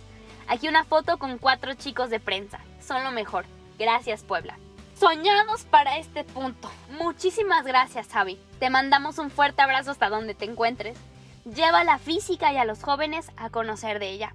Aquí 0.48 0.70
una 0.70 0.86
foto 0.86 1.18
con 1.18 1.38
cuatro 1.38 1.74
chicos 1.74 2.10
de 2.10 2.22
prensa. 2.22 2.62
Son 2.80 3.04
lo 3.04 3.12
mejor. 3.12 3.44
Gracias, 3.78 4.24
Puebla. 4.24 4.58
Soñados 4.98 5.64
para 5.64 5.98
este 5.98 6.24
punto. 6.24 6.72
Muchísimas 6.92 7.66
gracias, 7.66 8.08
Javi. 8.08 8.40
Te 8.60 8.70
mandamos 8.70 9.18
un 9.18 9.30
fuerte 9.30 9.62
abrazo 9.62 9.92
hasta 9.92 10.08
donde 10.08 10.34
te 10.34 10.46
encuentres. 10.46 10.98
Lleva 11.46 11.84
la 11.84 11.98
física 11.98 12.54
y 12.54 12.58
a 12.58 12.64
los 12.64 12.82
jóvenes 12.82 13.30
a 13.36 13.50
conocer 13.50 14.00
de 14.00 14.12
ella. 14.12 14.34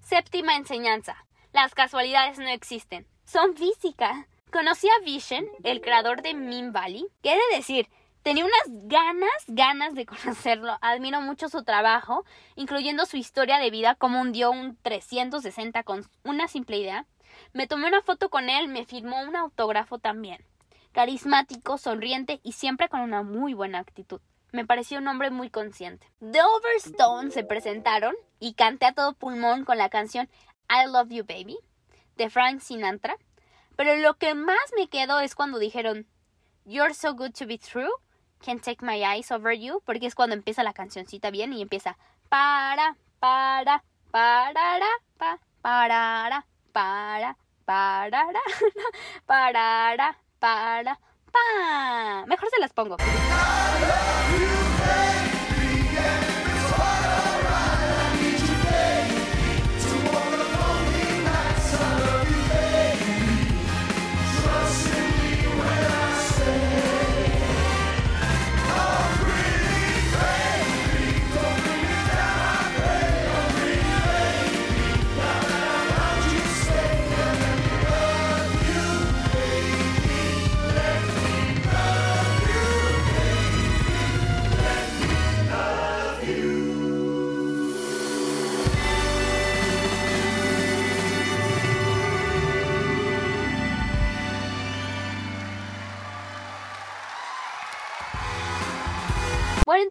Séptima 0.00 0.56
enseñanza. 0.56 1.24
Las 1.52 1.72
casualidades 1.72 2.40
no 2.40 2.48
existen. 2.48 3.06
Son 3.24 3.54
física. 3.54 4.26
Conocí 4.50 4.88
a 4.88 5.04
Vision, 5.04 5.46
el 5.62 5.80
creador 5.80 6.20
de 6.20 6.34
Min 6.34 6.72
Valley. 6.72 7.06
Quiere 7.22 7.40
decir, 7.54 7.88
tenía 8.24 8.44
unas 8.44 8.88
ganas, 8.88 9.44
ganas 9.46 9.94
de 9.94 10.04
conocerlo. 10.06 10.76
Admiro 10.80 11.20
mucho 11.20 11.48
su 11.48 11.62
trabajo, 11.62 12.24
incluyendo 12.56 13.06
su 13.06 13.16
historia 13.16 13.58
de 13.58 13.70
vida, 13.70 13.94
como 13.94 14.20
hundió 14.20 14.50
un 14.50 14.76
360 14.82 15.84
con 15.84 16.10
una 16.24 16.48
simple 16.48 16.78
idea. 16.78 17.06
Me 17.52 17.68
tomé 17.68 17.86
una 17.86 18.02
foto 18.02 18.30
con 18.30 18.50
él, 18.50 18.66
me 18.66 18.84
firmó 18.84 19.22
un 19.22 19.36
autógrafo 19.36 20.00
también. 20.00 20.44
Carismático, 20.90 21.78
sonriente 21.78 22.40
y 22.42 22.52
siempre 22.52 22.88
con 22.88 23.00
una 23.00 23.22
muy 23.22 23.54
buena 23.54 23.78
actitud. 23.78 24.20
Me 24.52 24.64
pareció 24.64 24.98
un 24.98 25.08
hombre 25.08 25.30
muy 25.30 25.50
consciente. 25.50 26.10
The 26.20 26.40
Overstone 26.42 27.30
se 27.30 27.44
presentaron 27.44 28.14
y 28.40 28.54
canté 28.54 28.86
a 28.86 28.92
todo 28.92 29.12
pulmón 29.12 29.64
con 29.64 29.78
la 29.78 29.90
canción 29.90 30.28
I 30.68 30.90
Love 30.90 31.10
You 31.10 31.24
Baby 31.24 31.58
de 32.16 32.30
Frank 32.30 32.60
Sinatra. 32.60 33.16
Pero 33.76 33.96
lo 33.96 34.14
que 34.14 34.34
más 34.34 34.72
me 34.76 34.88
quedó 34.88 35.20
es 35.20 35.34
cuando 35.34 35.58
dijeron 35.58 36.06
You're 36.64 36.94
so 36.94 37.14
good 37.14 37.32
to 37.38 37.46
be 37.46 37.58
true, 37.58 37.90
can't 38.44 38.62
take 38.62 38.84
my 38.84 39.02
eyes 39.02 39.30
over 39.30 39.56
you, 39.56 39.80
porque 39.86 40.06
es 40.06 40.14
cuando 40.14 40.34
empieza 40.34 40.62
la 40.62 40.72
cancioncita 40.72 41.30
bien 41.30 41.52
y 41.52 41.62
empieza 41.62 41.96
para, 42.28 42.96
para, 43.20 43.84
para, 44.10 44.86
pa, 45.16 45.38
para, 45.62 46.46
para, 46.72 47.36
para, 47.64 48.42
para, 49.26 50.18
para, 50.38 51.00
Mejor 52.26 52.48
se 52.50 52.60
las 52.60 52.72
pongo. 52.72 52.96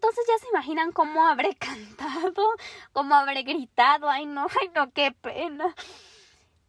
Entonces 0.07 0.25
ya 0.25 0.39
se 0.39 0.49
imaginan 0.49 0.91
cómo 0.93 1.27
habré 1.27 1.55
cantado, 1.59 2.47
cómo 2.93 3.13
habré 3.13 3.43
gritado. 3.43 4.09
Ay, 4.09 4.25
no, 4.25 4.47
ay, 4.61 4.71
no, 4.73 4.91
qué 4.91 5.11
pena. 5.11 5.75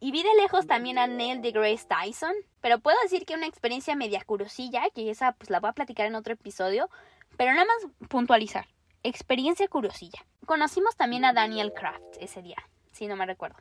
Y 0.01 0.11
vi 0.11 0.23
de 0.23 0.35
lejos 0.35 0.67
también 0.67 0.99
a 0.99 1.07
Neil 1.07 1.41
de 1.41 1.53
Grace 1.53 1.87
Tyson, 1.87 2.35
pero 2.61 2.79
puedo 2.79 2.97
decir 3.03 3.25
que 3.27 3.35
una 3.35 3.47
experiencia 3.47 3.97
media 3.97 4.23
curosilla, 4.25 4.83
que 4.95 5.11
esa 5.11 5.33
pues 5.33 5.51
la 5.51 5.61
voy 5.61 5.71
a 5.71 5.73
platicar 5.73 6.07
en 6.07 6.15
otro 6.15 6.35
episodio, 6.35 6.89
pero 7.37 7.53
nada 7.53 7.67
más 7.67 8.09
puntualizar. 8.09 8.67
Experiencia 9.03 9.67
curosilla. 9.69 10.25
Conocimos 10.47 10.97
también 10.97 11.25
a 11.25 11.33
Daniel 11.33 11.73
Kraft 11.73 12.17
ese 12.21 12.43
día, 12.43 12.57
si 12.93 13.07
no 13.07 13.17
me 13.17 13.27
recuerdo. 13.27 13.57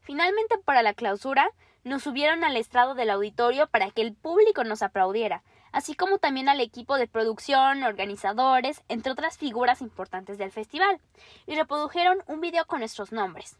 Finalmente 0.00 0.58
para 0.58 0.82
la 0.82 0.94
clausura 0.94 1.50
nos 1.84 2.02
subieron 2.02 2.44
al 2.44 2.56
estrado 2.56 2.94
del 2.94 3.10
auditorio 3.10 3.68
para 3.68 3.90
que 3.90 4.02
el 4.02 4.14
público 4.14 4.64
nos 4.64 4.82
aplaudiera, 4.82 5.42
así 5.72 5.94
como 5.94 6.18
también 6.18 6.48
al 6.48 6.60
equipo 6.60 6.96
de 6.96 7.06
producción, 7.06 7.82
organizadores, 7.82 8.82
entre 8.88 9.12
otras 9.12 9.38
figuras 9.38 9.80
importantes 9.80 10.38
del 10.38 10.52
festival, 10.52 11.00
y 11.46 11.56
reprodujeron 11.56 12.22
un 12.26 12.40
video 12.40 12.66
con 12.66 12.80
nuestros 12.80 13.12
nombres. 13.12 13.56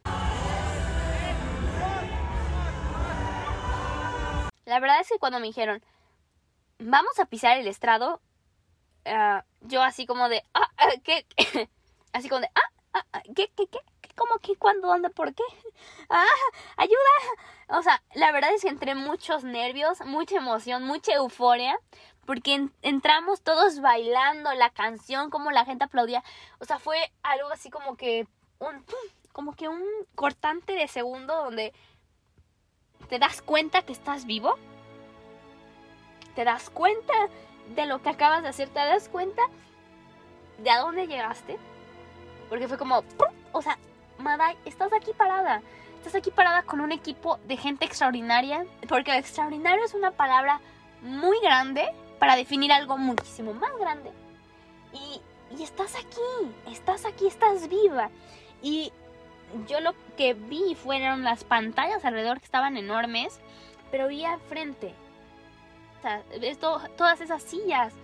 La 4.65 4.81
verdad 4.81 5.01
es 5.01 5.09
que 5.09 5.19
cuando 5.19 5.41
me 5.41 5.47
dijeron, 5.47 5.83
vamos 6.79 7.19
a 7.19 7.27
pisar 7.27 7.57
el 7.57 7.67
estrado, 7.67 8.21
ah, 9.07 9.45
yo 9.63 9.83
así 9.83 10.07
como 10.07 10.29
de, 10.29 10.45
ah, 10.55 10.69
ah 10.77 10.91
¿qué? 11.03 11.27
así 12.13 12.29
como 12.29 12.41
de, 12.41 12.51
¿qué, 13.35 13.51
qué, 13.57 13.67
qué? 13.67 13.79
¿Cómo, 14.19 14.39
qué, 14.41 14.57
cuándo, 14.57 14.89
dónde, 14.89 15.11
por 15.11 15.33
qué? 15.33 15.45
¡Ah! 16.11 16.27
¡Ayuda! 16.77 16.97
O 17.69 17.83
sea, 17.83 18.03
la 18.15 18.33
verdad 18.33 18.53
es 18.53 18.63
que 18.63 18.69
entré 18.69 18.95
muchos 18.95 19.45
nervios, 19.45 20.01
mucha 20.05 20.37
emoción, 20.37 20.83
mucha 20.83 21.15
euforia, 21.15 21.79
porque 22.27 22.69
entramos 22.83 23.43
todos 23.43 23.81
bailando 23.81 24.53
la 24.55 24.71
canción, 24.71 25.31
como 25.31 25.53
la 25.53 25.65
gente 25.65 25.85
aplaudía. 25.85 26.25
O 26.59 26.65
sea, 26.65 26.79
fue 26.79 27.13
algo 27.23 27.49
así 27.51 27.71
como 27.71 27.97
que 27.97 28.27
un, 28.59 28.85
como 29.33 29.55
que 29.55 29.69
un 29.69 29.85
cortante 30.17 30.73
de 30.73 30.89
segundo 30.89 31.37
donde 31.37 31.73
te 33.09 33.19
das 33.19 33.41
cuenta 33.41 33.83
que 33.83 33.93
estás 33.93 34.27
vivo. 34.27 34.59
Te 36.35 36.45
das 36.45 36.71
cuenta 36.71 37.15
de 37.75 37.87
lo 37.87 38.03
que 38.03 38.11
acabas 38.11 38.43
de 38.43 38.49
hacer, 38.49 38.69
te 38.69 38.81
das 38.81 39.09
cuenta 39.09 39.43
de 40.59 40.71
a 40.71 40.81
dónde 40.81 41.07
llegaste. 41.07 41.57
Porque 42.49 42.67
fue 42.67 42.79
como, 42.79 43.05
o 43.53 43.63
sea, 43.63 43.79
Madai, 44.19 44.57
estás 44.65 44.93
aquí 44.93 45.13
parada. 45.13 45.63
Estás 45.97 46.15
aquí 46.15 46.31
parada 46.31 46.63
con 46.63 46.81
un 46.81 46.93
equipo 46.93 47.39
de 47.47 47.57
gente 47.57 47.85
extraordinaria. 47.85 48.67
Porque 48.89 49.17
extraordinario 49.17 49.85
es 49.85 49.95
una 49.95 50.11
palabra 50.11 50.61
muy 51.03 51.39
grande 51.41 51.87
para 52.19 52.37
definir 52.37 52.73
algo 52.73 52.99
muchísimo 52.99 53.55
más 53.55 53.77
grande. 53.79 54.11
Y, 54.93 55.21
y 55.57 55.63
estás 55.63 55.95
aquí, 55.95 56.53
estás 56.71 57.05
aquí, 57.05 57.27
estás 57.27 57.69
viva. 57.69 58.11
Y 58.61 58.93
yo 59.69 59.81
lo 59.81 59.95
que 60.17 60.35
vi 60.35 60.75
fueron 60.75 61.23
las 61.23 61.45
pantallas 61.45 62.05
alrededor 62.05 62.39
que 62.39 62.45
estaban 62.45 62.77
enormes, 62.77 63.41
pero 63.91 64.09
vi 64.09 64.25
al 64.25 64.41
frente. 64.41 64.95
O 65.99 66.03
sea, 66.03 66.23
todas 66.97 67.21
esas 67.21 67.43
sillas. 67.43 67.95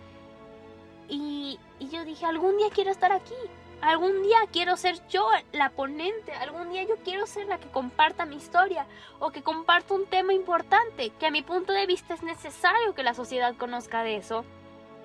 Y, 1.09 1.59
y 1.79 1.89
yo 1.89 2.05
dije, 2.05 2.25
algún 2.25 2.57
día 2.57 2.69
quiero 2.73 2.91
estar 2.91 3.13
aquí. 3.13 3.35
Algún 3.81 4.23
día 4.23 4.39
quiero 4.51 4.77
ser 4.77 5.07
yo 5.09 5.29
la 5.53 5.71
ponente, 5.71 6.33
algún 6.33 6.71
día 6.71 6.85
yo 6.85 6.97
quiero 7.05 7.27
ser 7.27 7.47
la 7.47 7.59
que 7.59 7.69
comparta 7.69 8.25
mi 8.25 8.37
historia 8.37 8.87
o 9.19 9.31
que 9.31 9.43
comparta 9.43 9.95
un 9.95 10.07
tema 10.07 10.33
importante, 10.33 11.11
que 11.11 11.27
a 11.27 11.31
mi 11.31 11.43
punto 11.43 11.73
de 11.73 11.87
vista 11.87 12.15
es 12.15 12.23
necesario 12.23 12.95
que 12.95 13.03
la 13.03 13.15
sociedad 13.15 13.55
conozca 13.57 14.03
de 14.03 14.17
eso. 14.17 14.45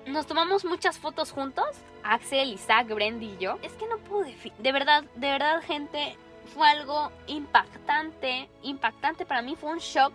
Nos 0.06 0.26
tomamos 0.26 0.64
muchas 0.64 0.98
fotos 0.98 1.30
juntos, 1.30 1.66
Axel, 2.02 2.52
Isaac, 2.52 2.88
Brendy 2.88 3.34
y 3.34 3.38
yo. 3.38 3.58
Es 3.62 3.72
que 3.74 3.86
no 3.86 3.98
puedo 3.98 4.24
de 4.24 4.72
verdad, 4.72 5.04
de 5.14 5.30
verdad 5.30 5.62
gente, 5.62 6.16
fue 6.54 6.68
algo 6.68 7.10
impactante, 7.26 8.48
impactante 8.62 9.26
para 9.26 9.42
mí, 9.42 9.56
fue 9.56 9.70
un 9.70 9.78
shock 9.78 10.12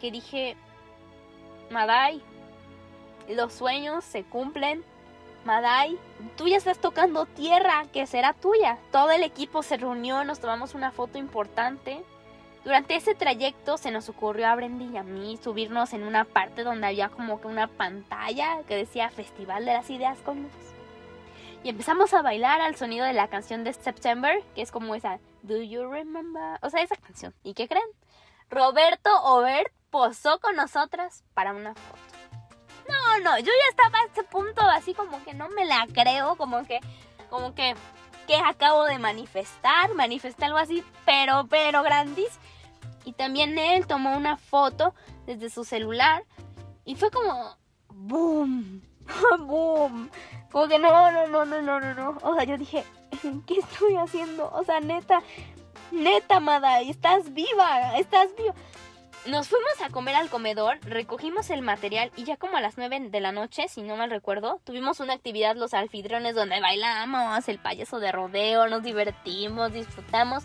que 0.00 0.10
dije, 0.10 0.56
Madai, 1.70 2.22
los 3.28 3.54
sueños 3.54 4.04
se 4.04 4.22
cumplen 4.24 4.84
Madai, 5.44 5.98
tú 6.36 6.48
ya 6.48 6.56
estás 6.56 6.78
tocando 6.78 7.26
tierra 7.26 7.84
que 7.92 8.06
será 8.06 8.32
tuya. 8.32 8.78
Todo 8.90 9.10
el 9.10 9.22
equipo 9.22 9.62
se 9.62 9.76
reunió, 9.76 10.24
nos 10.24 10.40
tomamos 10.40 10.74
una 10.74 10.90
foto 10.90 11.18
importante. 11.18 12.02
Durante 12.64 12.96
ese 12.96 13.14
trayecto 13.14 13.76
se 13.76 13.90
nos 13.90 14.08
ocurrió 14.08 14.46
a 14.48 14.54
Brendy 14.54 14.94
y 14.94 14.96
a 14.96 15.02
mí 15.02 15.36
subirnos 15.36 15.92
en 15.92 16.02
una 16.02 16.24
parte 16.24 16.64
donde 16.64 16.86
había 16.86 17.10
como 17.10 17.42
que 17.42 17.46
una 17.46 17.66
pantalla 17.66 18.62
que 18.66 18.74
decía 18.74 19.10
Festival 19.10 19.66
de 19.66 19.74
las 19.74 19.90
Ideas 19.90 20.18
con 20.20 20.44
Luz. 20.44 20.52
Y 21.62 21.68
empezamos 21.68 22.14
a 22.14 22.22
bailar 22.22 22.62
al 22.62 22.76
sonido 22.76 23.04
de 23.04 23.12
la 23.12 23.28
canción 23.28 23.64
de 23.64 23.74
September, 23.74 24.42
que 24.54 24.62
es 24.62 24.72
como 24.72 24.94
esa 24.94 25.18
Do 25.42 25.60
You 25.60 25.90
Remember? 25.90 26.58
O 26.62 26.70
sea, 26.70 26.82
esa 26.82 26.96
canción. 26.96 27.34
¿Y 27.42 27.52
qué 27.52 27.68
creen? 27.68 27.84
Roberto 28.48 29.10
Obert 29.24 29.72
posó 29.90 30.38
con 30.40 30.56
nosotras 30.56 31.22
para 31.34 31.52
una 31.52 31.74
foto. 31.74 32.03
No, 33.18 33.30
no, 33.30 33.38
yo 33.38 33.46
ya 33.46 33.70
estaba 33.70 33.98
a 33.98 34.06
ese 34.06 34.22
punto 34.24 34.60
así 34.62 34.94
como 34.94 35.22
que 35.24 35.34
no 35.34 35.48
me 35.50 35.64
la 35.64 35.86
creo, 35.92 36.36
como 36.36 36.64
que, 36.64 36.80
como 37.30 37.54
que 37.54 37.74
que 38.26 38.36
acabo 38.36 38.84
de 38.84 38.98
manifestar, 38.98 39.94
manifesté 39.94 40.46
algo 40.46 40.58
así, 40.58 40.82
pero, 41.04 41.46
pero 41.48 41.82
grandis. 41.82 42.38
Y 43.04 43.12
también 43.12 43.58
él 43.58 43.86
tomó 43.86 44.16
una 44.16 44.36
foto 44.36 44.94
desde 45.26 45.50
su 45.50 45.64
celular 45.64 46.24
y 46.84 46.94
fue 46.94 47.10
como, 47.10 47.56
boom, 47.88 48.82
boom. 49.40 50.10
Como 50.50 50.68
que 50.68 50.78
no, 50.78 51.10
no, 51.10 51.26
no, 51.26 51.44
no, 51.44 51.60
no, 51.62 51.80
no, 51.80 51.94
no. 51.94 52.18
O 52.22 52.34
sea, 52.34 52.44
yo 52.44 52.56
dije, 52.56 52.84
¿qué 53.46 53.58
estoy 53.58 53.96
haciendo? 53.96 54.50
O 54.52 54.64
sea, 54.64 54.80
neta, 54.80 55.22
neta, 55.90 56.40
Mada, 56.40 56.80
estás 56.80 57.32
viva, 57.34 57.96
estás 57.98 58.28
viva. 58.36 58.54
Nos 59.26 59.48
fuimos 59.48 59.80
a 59.80 59.88
comer 59.88 60.16
al 60.16 60.28
comedor, 60.28 60.78
recogimos 60.82 61.48
el 61.48 61.62
material 61.62 62.12
y 62.14 62.24
ya 62.24 62.36
como 62.36 62.58
a 62.58 62.60
las 62.60 62.76
9 62.76 63.08
de 63.08 63.20
la 63.20 63.32
noche, 63.32 63.68
si 63.68 63.80
no 63.80 63.96
mal 63.96 64.10
recuerdo, 64.10 64.60
tuvimos 64.64 65.00
una 65.00 65.14
actividad 65.14 65.56
los 65.56 65.72
alfidrones 65.72 66.34
donde 66.34 66.60
bailamos, 66.60 67.48
el 67.48 67.58
payaso 67.58 68.00
de 68.00 68.12
rodeo, 68.12 68.68
nos 68.68 68.82
divertimos, 68.82 69.72
disfrutamos 69.72 70.44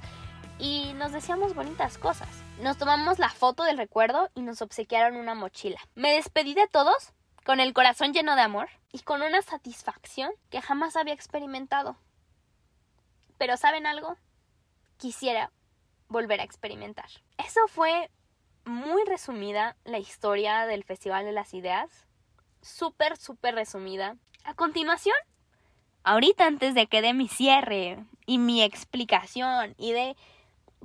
y 0.59 0.93
nos 0.93 1.11
decíamos 1.11 1.55
bonitas 1.55 1.97
cosas. 1.97 2.29
Nos 2.61 2.77
tomamos 2.77 3.19
la 3.19 3.27
foto 3.27 3.63
del 3.63 3.77
recuerdo 3.77 4.29
y 4.33 4.43
nos 4.43 4.61
obsequiaron 4.61 5.17
una 5.17 5.35
mochila. 5.35 5.81
Me 5.95 6.13
despedí 6.13 6.53
de 6.53 6.69
todos 6.69 7.11
con 7.43 7.59
el 7.59 7.73
corazón 7.73 8.13
lleno 8.13 8.37
de 8.37 8.43
amor 8.43 8.69
y 8.93 8.99
con 8.99 9.21
una 9.21 9.41
satisfacción 9.41 10.31
que 10.49 10.61
jamás 10.61 10.95
había 10.95 11.13
experimentado. 11.13 11.97
Pero 13.37 13.57
¿saben 13.57 13.85
algo? 13.85 14.15
Quisiera 14.95 15.51
volver 16.07 16.39
a 16.39 16.45
experimentar. 16.45 17.09
Eso 17.37 17.59
fue 17.67 18.09
muy 18.69 19.03
resumida 19.05 19.75
la 19.83 19.97
historia 19.97 20.65
del 20.65 20.83
Festival 20.83 21.25
de 21.25 21.31
las 21.31 21.53
Ideas. 21.53 22.07
Súper, 22.61 23.17
súper 23.17 23.55
resumida. 23.55 24.15
A 24.43 24.53
continuación, 24.53 25.15
ahorita 26.03 26.45
antes 26.45 26.75
de 26.75 26.87
que 26.87 27.01
dé 27.01 27.13
mi 27.13 27.27
cierre 27.27 28.05
y 28.25 28.37
mi 28.37 28.61
explicación 28.61 29.75
y 29.77 29.91
de 29.91 30.15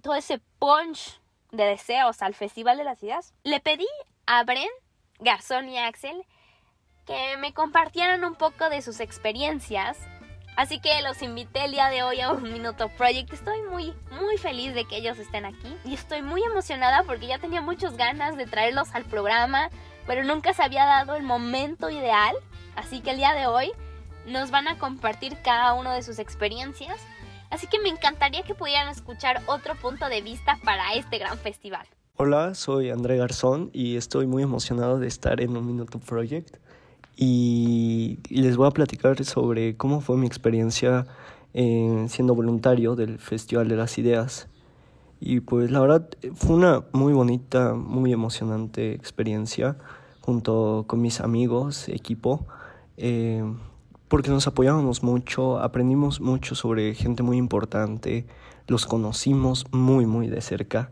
todo 0.02 0.14
ese 0.14 0.40
punch 0.58 1.20
de 1.52 1.64
deseos 1.64 2.22
al 2.22 2.34
Festival 2.34 2.78
de 2.78 2.84
las 2.84 3.02
Ideas, 3.02 3.34
le 3.44 3.60
pedí 3.60 3.86
a 4.26 4.42
Bren, 4.44 4.68
Garzón 5.20 5.68
y 5.68 5.78
Axel 5.78 6.24
que 7.06 7.36
me 7.36 7.52
compartieran 7.52 8.24
un 8.24 8.34
poco 8.34 8.70
de 8.70 8.80
sus 8.80 9.00
experiencias 9.00 9.98
Así 10.56 10.78
que 10.78 11.02
los 11.02 11.20
invité 11.22 11.64
el 11.64 11.72
día 11.72 11.88
de 11.88 12.04
hoy 12.04 12.20
a 12.20 12.30
un 12.30 12.44
Minuto 12.44 12.88
Project. 12.88 13.32
Estoy 13.32 13.60
muy, 13.62 13.92
muy 14.20 14.38
feliz 14.38 14.72
de 14.72 14.84
que 14.84 14.96
ellos 14.96 15.18
estén 15.18 15.44
aquí. 15.44 15.76
Y 15.84 15.94
estoy 15.94 16.22
muy 16.22 16.44
emocionada 16.44 17.02
porque 17.02 17.26
ya 17.26 17.38
tenía 17.38 17.60
muchas 17.60 17.96
ganas 17.96 18.36
de 18.36 18.46
traerlos 18.46 18.94
al 18.94 19.04
programa, 19.04 19.68
pero 20.06 20.22
nunca 20.22 20.54
se 20.54 20.62
había 20.62 20.84
dado 20.84 21.16
el 21.16 21.24
momento 21.24 21.90
ideal. 21.90 22.36
Así 22.76 23.00
que 23.00 23.10
el 23.10 23.16
día 23.16 23.34
de 23.34 23.48
hoy 23.48 23.72
nos 24.26 24.52
van 24.52 24.68
a 24.68 24.78
compartir 24.78 25.36
cada 25.42 25.74
uno 25.74 25.92
de 25.92 26.02
sus 26.02 26.20
experiencias. 26.20 27.00
Así 27.50 27.66
que 27.66 27.80
me 27.80 27.88
encantaría 27.88 28.42
que 28.42 28.54
pudieran 28.54 28.88
escuchar 28.88 29.42
otro 29.46 29.74
punto 29.74 30.08
de 30.08 30.22
vista 30.22 30.58
para 30.64 30.94
este 30.94 31.18
gran 31.18 31.36
festival. 31.38 31.86
Hola, 32.16 32.54
soy 32.54 32.90
André 32.90 33.16
Garzón 33.16 33.70
y 33.72 33.96
estoy 33.96 34.26
muy 34.26 34.44
emocionado 34.44 35.00
de 35.00 35.08
estar 35.08 35.40
en 35.40 35.56
un 35.56 35.66
Minuto 35.66 35.98
Project 35.98 36.58
y 37.16 38.18
les 38.28 38.56
voy 38.56 38.66
a 38.66 38.70
platicar 38.70 39.22
sobre 39.24 39.76
cómo 39.76 40.00
fue 40.00 40.16
mi 40.16 40.26
experiencia 40.26 41.06
siendo 41.54 42.34
voluntario 42.34 42.96
del 42.96 43.18
Festival 43.18 43.68
de 43.68 43.76
las 43.76 43.96
Ideas. 43.98 44.48
Y 45.20 45.40
pues 45.40 45.70
la 45.70 45.80
verdad 45.80 46.08
fue 46.34 46.56
una 46.56 46.84
muy 46.92 47.12
bonita, 47.12 47.74
muy 47.74 48.12
emocionante 48.12 48.92
experiencia 48.92 49.78
junto 50.20 50.84
con 50.86 51.00
mis 51.00 51.20
amigos, 51.20 51.88
equipo, 51.88 52.46
eh, 52.96 53.44
porque 54.08 54.30
nos 54.30 54.46
apoyábamos 54.46 55.02
mucho, 55.02 55.58
aprendimos 55.60 56.20
mucho 56.20 56.54
sobre 56.54 56.94
gente 56.94 57.22
muy 57.22 57.36
importante, 57.36 58.26
los 58.66 58.86
conocimos 58.86 59.66
muy, 59.70 60.06
muy 60.06 60.28
de 60.28 60.40
cerca 60.40 60.90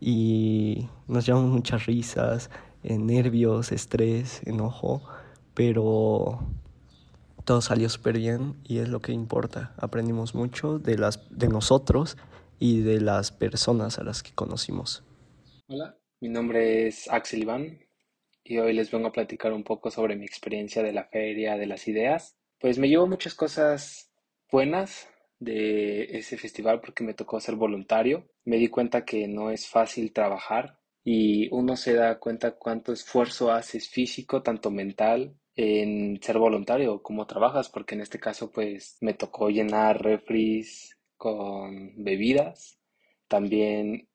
y 0.00 0.88
nos 1.08 1.26
llevamos 1.26 1.50
muchas 1.50 1.86
risas, 1.86 2.50
eh, 2.82 2.98
nervios, 2.98 3.70
estrés, 3.72 4.42
enojo 4.46 5.02
pero 5.60 6.40
todo 7.44 7.60
salió 7.60 7.90
súper 7.90 8.16
bien 8.16 8.54
y 8.64 8.78
es 8.78 8.88
lo 8.88 9.00
que 9.00 9.12
importa. 9.12 9.74
Aprendimos 9.76 10.34
mucho 10.34 10.78
de, 10.78 10.96
las, 10.96 11.28
de 11.28 11.48
nosotros 11.48 12.16
y 12.58 12.80
de 12.80 13.02
las 13.02 13.30
personas 13.30 13.98
a 13.98 14.02
las 14.02 14.22
que 14.22 14.32
conocimos. 14.32 15.04
Hola, 15.66 15.98
mi 16.18 16.30
nombre 16.30 16.86
es 16.86 17.10
Axel 17.10 17.42
Iván 17.42 17.78
y 18.42 18.56
hoy 18.56 18.72
les 18.72 18.90
vengo 18.90 19.08
a 19.08 19.12
platicar 19.12 19.52
un 19.52 19.62
poco 19.62 19.90
sobre 19.90 20.16
mi 20.16 20.24
experiencia 20.24 20.82
de 20.82 20.94
la 20.94 21.04
Feria 21.04 21.58
de 21.58 21.66
las 21.66 21.86
Ideas. 21.88 22.38
Pues 22.58 22.78
me 22.78 22.88
llevo 22.88 23.06
muchas 23.06 23.34
cosas 23.34 24.10
buenas 24.50 25.10
de 25.40 26.04
ese 26.04 26.38
festival 26.38 26.80
porque 26.80 27.04
me 27.04 27.12
tocó 27.12 27.38
ser 27.38 27.56
voluntario. 27.56 28.30
Me 28.46 28.56
di 28.56 28.68
cuenta 28.68 29.04
que 29.04 29.28
no 29.28 29.50
es 29.50 29.68
fácil 29.68 30.14
trabajar 30.14 30.78
y 31.04 31.52
uno 31.52 31.76
se 31.76 31.92
da 31.92 32.18
cuenta 32.18 32.52
cuánto 32.52 32.94
esfuerzo 32.94 33.52
haces 33.52 33.90
físico, 33.90 34.42
tanto 34.42 34.70
mental 34.70 35.36
en 35.56 36.20
ser 36.22 36.38
voluntario, 36.38 37.02
cómo 37.02 37.26
trabajas, 37.26 37.68
porque 37.68 37.94
en 37.94 38.00
este 38.02 38.18
caso 38.18 38.50
pues 38.50 38.96
me 39.00 39.14
tocó 39.14 39.50
llenar 39.50 40.02
refries 40.02 40.96
con 41.16 41.92
bebidas. 42.02 42.78
También 43.28 44.08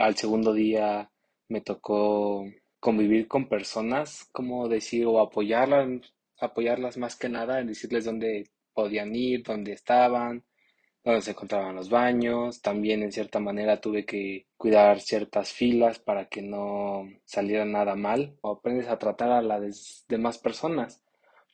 al 0.00 0.16
segundo 0.16 0.52
día 0.52 1.10
me 1.48 1.60
tocó 1.60 2.44
convivir 2.80 3.28
con 3.28 3.48
personas, 3.48 4.28
como 4.32 4.68
decir, 4.68 5.06
o 5.06 5.20
apoyarlas, 5.20 5.88
apoyarlas 6.40 6.96
más 6.96 7.16
que 7.16 7.28
nada 7.28 7.60
en 7.60 7.68
decirles 7.68 8.04
dónde 8.04 8.50
podían 8.72 9.14
ir, 9.14 9.42
dónde 9.42 9.72
estaban, 9.72 10.44
donde 11.04 11.22
se 11.22 11.32
encontraban 11.32 11.76
los 11.76 11.90
baños. 11.90 12.62
También 12.62 13.02
en 13.02 13.12
cierta 13.12 13.40
manera 13.40 13.80
tuve 13.80 14.04
que 14.04 14.46
cuidar 14.56 15.00
ciertas 15.00 15.52
filas 15.52 15.98
para 15.98 16.28
que 16.28 16.42
no 16.42 17.08
saliera 17.24 17.64
nada 17.64 17.94
mal. 17.96 18.36
O 18.42 18.52
aprendes 18.52 18.88
a 18.88 18.98
tratar 18.98 19.30
a 19.32 19.42
las 19.42 20.04
demás 20.08 20.38
personas 20.38 21.02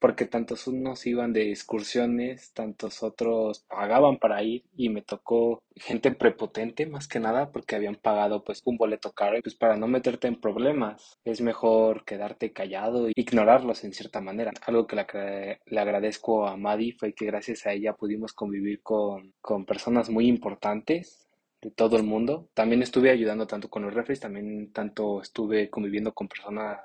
porque 0.00 0.26
tantos 0.26 0.66
unos 0.66 1.06
iban 1.06 1.32
de 1.32 1.50
excursiones, 1.50 2.52
tantos 2.52 3.02
otros 3.02 3.64
pagaban 3.68 4.18
para 4.18 4.42
ir 4.42 4.64
y 4.76 4.88
me 4.88 5.02
tocó 5.02 5.62
gente 5.76 6.10
prepotente 6.12 6.86
más 6.86 7.08
que 7.08 7.20
nada 7.20 7.50
porque 7.52 7.74
habían 7.76 7.96
pagado 7.96 8.44
pues 8.44 8.62
un 8.64 8.76
boleto 8.76 9.12
caro 9.12 9.38
pues 9.42 9.54
para 9.54 9.76
no 9.76 9.86
meterte 9.88 10.28
en 10.28 10.40
problemas 10.40 11.18
es 11.24 11.40
mejor 11.40 12.04
quedarte 12.04 12.52
callado 12.52 13.08
e 13.08 13.12
ignorarlos 13.16 13.84
en 13.84 13.92
cierta 13.92 14.20
manera. 14.20 14.52
Algo 14.66 14.86
que 14.86 14.96
le, 15.64 15.80
agradezco 15.80 16.46
a 16.46 16.56
Madi 16.56 16.92
fue 16.92 17.14
que 17.14 17.26
gracias 17.26 17.66
a 17.66 17.72
ella 17.72 17.94
pudimos 17.94 18.32
convivir 18.32 18.82
con, 18.82 19.34
con 19.40 19.64
personas 19.64 20.10
muy 20.10 20.26
importantes 20.28 21.28
de 21.60 21.70
todo 21.70 21.96
el 21.96 22.02
mundo. 22.02 22.48
También 22.54 22.82
estuve 22.82 23.10
ayudando 23.10 23.46
tanto 23.46 23.70
con 23.70 23.82
los 23.82 23.94
refres, 23.94 24.20
también 24.20 24.72
tanto 24.72 25.22
estuve 25.22 25.70
conviviendo 25.70 26.12
con 26.12 26.28
personas 26.28 26.78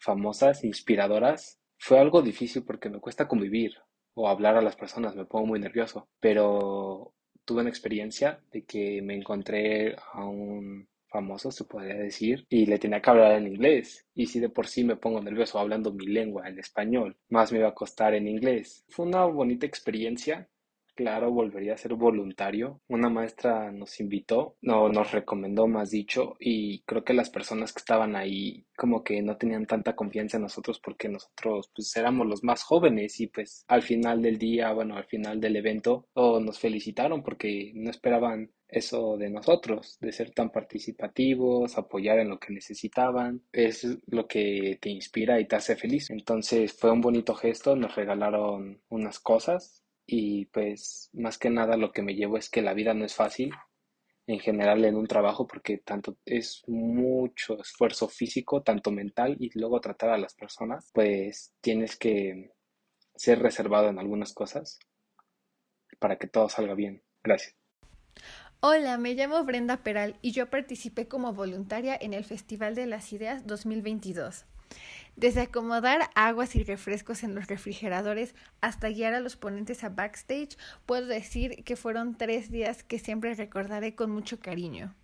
famosas, 0.00 0.64
inspiradoras 0.64 1.58
fue 1.78 1.98
algo 1.98 2.22
difícil 2.22 2.64
porque 2.64 2.90
me 2.90 3.00
cuesta 3.00 3.28
convivir 3.28 3.74
o 4.14 4.28
hablar 4.28 4.56
a 4.56 4.62
las 4.62 4.76
personas, 4.76 5.14
me 5.14 5.24
pongo 5.24 5.46
muy 5.46 5.60
nervioso, 5.60 6.08
pero 6.20 7.14
tuve 7.44 7.60
una 7.60 7.70
experiencia 7.70 8.40
de 8.52 8.64
que 8.64 9.00
me 9.00 9.14
encontré 9.14 9.96
a 10.12 10.24
un 10.24 10.88
famoso, 11.08 11.50
se 11.50 11.64
podría 11.64 11.94
decir, 11.94 12.46
y 12.50 12.66
le 12.66 12.78
tenía 12.78 13.00
que 13.00 13.10
hablar 13.10 13.32
en 13.32 13.46
inglés. 13.46 14.06
Y 14.14 14.26
si 14.26 14.40
de 14.40 14.50
por 14.50 14.66
sí 14.66 14.84
me 14.84 14.96
pongo 14.96 15.22
nervioso 15.22 15.58
hablando 15.58 15.92
mi 15.92 16.06
lengua, 16.06 16.48
en 16.48 16.58
español, 16.58 17.16
más 17.30 17.52
me 17.52 17.58
iba 17.58 17.68
a 17.68 17.74
costar 17.74 18.14
en 18.14 18.28
inglés. 18.28 18.84
Fue 18.88 19.06
una 19.06 19.24
bonita 19.24 19.66
experiencia 19.66 20.48
claro, 20.98 21.30
volvería 21.30 21.74
a 21.74 21.76
ser 21.76 21.94
voluntario. 21.94 22.80
Una 22.88 23.08
maestra 23.08 23.70
nos 23.70 24.00
invitó, 24.00 24.56
no, 24.62 24.88
nos 24.88 25.12
recomendó, 25.12 25.68
más 25.68 25.90
dicho, 25.90 26.34
y 26.40 26.80
creo 26.80 27.04
que 27.04 27.14
las 27.14 27.30
personas 27.30 27.72
que 27.72 27.78
estaban 27.78 28.16
ahí 28.16 28.66
como 28.76 29.04
que 29.04 29.22
no 29.22 29.36
tenían 29.36 29.64
tanta 29.66 29.94
confianza 29.94 30.38
en 30.38 30.42
nosotros 30.42 30.80
porque 30.80 31.08
nosotros 31.08 31.70
pues 31.72 31.96
éramos 31.96 32.26
los 32.26 32.42
más 32.42 32.64
jóvenes 32.64 33.20
y 33.20 33.28
pues 33.28 33.64
al 33.68 33.82
final 33.82 34.22
del 34.22 34.38
día, 34.38 34.72
bueno, 34.72 34.96
al 34.96 35.04
final 35.04 35.40
del 35.40 35.54
evento, 35.54 36.08
oh, 36.14 36.40
nos 36.40 36.58
felicitaron 36.58 37.22
porque 37.22 37.70
no 37.76 37.90
esperaban 37.90 38.50
eso 38.66 39.16
de 39.16 39.30
nosotros, 39.30 39.98
de 40.00 40.10
ser 40.10 40.32
tan 40.32 40.50
participativos, 40.50 41.78
apoyar 41.78 42.18
en 42.18 42.28
lo 42.28 42.40
que 42.40 42.52
necesitaban, 42.52 43.40
es 43.52 43.86
lo 44.08 44.26
que 44.26 44.78
te 44.80 44.90
inspira 44.90 45.38
y 45.38 45.46
te 45.46 45.54
hace 45.54 45.76
feliz. 45.76 46.10
Entonces 46.10 46.72
fue 46.72 46.90
un 46.90 47.00
bonito 47.00 47.36
gesto, 47.36 47.76
nos 47.76 47.94
regalaron 47.94 48.82
unas 48.88 49.20
cosas 49.20 49.84
y 50.10 50.46
pues 50.46 51.10
más 51.12 51.36
que 51.36 51.50
nada 51.50 51.76
lo 51.76 51.92
que 51.92 52.02
me 52.02 52.14
llevo 52.14 52.38
es 52.38 52.48
que 52.48 52.62
la 52.62 52.72
vida 52.72 52.94
no 52.94 53.04
es 53.04 53.14
fácil 53.14 53.52
en 54.26 54.40
general 54.40 54.84
en 54.86 54.96
un 54.96 55.06
trabajo 55.06 55.46
porque 55.46 55.78
tanto 55.78 56.16
es 56.24 56.62
mucho 56.66 57.60
esfuerzo 57.60 58.08
físico, 58.08 58.62
tanto 58.62 58.90
mental 58.90 59.36
y 59.38 59.50
luego 59.58 59.80
tratar 59.80 60.10
a 60.10 60.18
las 60.18 60.34
personas, 60.34 60.90
pues 60.94 61.52
tienes 61.60 61.96
que 61.96 62.52
ser 63.14 63.40
reservado 63.40 63.88
en 63.88 63.98
algunas 63.98 64.32
cosas 64.32 64.78
para 65.98 66.16
que 66.16 66.26
todo 66.26 66.48
salga 66.48 66.74
bien. 66.74 67.02
Gracias. 67.22 67.54
Hola, 68.60 68.96
me 68.96 69.14
llamo 69.14 69.44
Brenda 69.44 69.82
Peral 69.82 70.16
y 70.22 70.32
yo 70.32 70.48
participé 70.48 71.06
como 71.06 71.34
voluntaria 71.34 71.96
en 72.00 72.14
el 72.14 72.24
Festival 72.24 72.74
de 72.74 72.86
las 72.86 73.12
Ideas 73.12 73.46
2022. 73.46 74.46
Desde 75.16 75.40
acomodar 75.40 76.10
aguas 76.14 76.54
y 76.54 76.62
refrescos 76.62 77.24
en 77.24 77.34
los 77.34 77.48
refrigeradores 77.48 78.34
hasta 78.60 78.88
guiar 78.88 79.14
a 79.14 79.20
los 79.20 79.36
ponentes 79.36 79.82
a 79.82 79.88
backstage, 79.88 80.56
puedo 80.86 81.06
decir 81.06 81.64
que 81.64 81.74
fueron 81.74 82.16
tres 82.16 82.50
días 82.50 82.84
que 82.84 83.00
siempre 83.00 83.34
recordaré 83.34 83.96
con 83.96 84.10
mucho 84.10 84.38
cariño. 84.38 84.94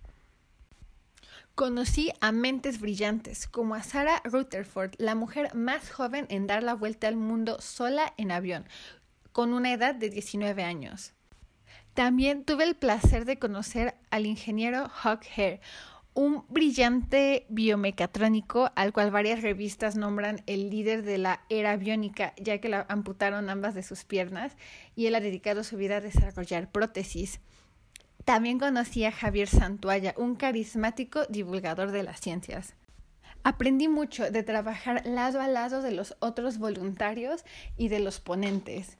Conocí 1.56 2.12
a 2.20 2.32
mentes 2.32 2.80
brillantes, 2.80 3.46
como 3.46 3.74
a 3.74 3.82
Sarah 3.82 4.20
Rutherford, 4.24 4.94
la 4.98 5.14
mujer 5.14 5.54
más 5.54 5.90
joven 5.90 6.26
en 6.28 6.46
dar 6.46 6.62
la 6.62 6.74
vuelta 6.74 7.06
al 7.06 7.16
mundo 7.16 7.60
sola 7.60 8.12
en 8.16 8.32
avión, 8.32 8.66
con 9.32 9.52
una 9.52 9.72
edad 9.72 9.94
de 9.94 10.10
19 10.10 10.62
años. 10.64 11.12
También 11.94 12.44
tuve 12.44 12.64
el 12.64 12.74
placer 12.74 13.24
de 13.24 13.38
conocer 13.38 13.94
al 14.10 14.26
ingeniero 14.26 14.88
Hawk 14.88 15.22
Hare, 15.36 15.60
un 16.14 16.44
brillante 16.48 17.44
biomecatrónico 17.48 18.70
al 18.76 18.92
cual 18.92 19.10
varias 19.10 19.42
revistas 19.42 19.96
nombran 19.96 20.42
el 20.46 20.70
líder 20.70 21.02
de 21.02 21.18
la 21.18 21.40
era 21.48 21.76
biónica, 21.76 22.34
ya 22.36 22.58
que 22.58 22.68
le 22.68 22.84
amputaron 22.88 23.50
ambas 23.50 23.74
de 23.74 23.82
sus 23.82 24.04
piernas 24.04 24.56
y 24.94 25.06
él 25.06 25.16
ha 25.16 25.20
dedicado 25.20 25.64
su 25.64 25.76
vida 25.76 25.96
a 25.96 26.00
desarrollar 26.00 26.70
prótesis. 26.70 27.40
También 28.24 28.58
conocí 28.58 29.04
a 29.04 29.12
Javier 29.12 29.48
Santuaya, 29.48 30.14
un 30.16 30.36
carismático 30.36 31.26
divulgador 31.26 31.90
de 31.90 32.04
las 32.04 32.20
ciencias. 32.20 32.74
Aprendí 33.42 33.88
mucho 33.88 34.30
de 34.30 34.42
trabajar 34.42 35.04
lado 35.04 35.40
a 35.40 35.48
lado 35.48 35.82
de 35.82 35.90
los 35.90 36.16
otros 36.20 36.58
voluntarios 36.58 37.44
y 37.76 37.88
de 37.88 37.98
los 37.98 38.20
ponentes. 38.20 38.96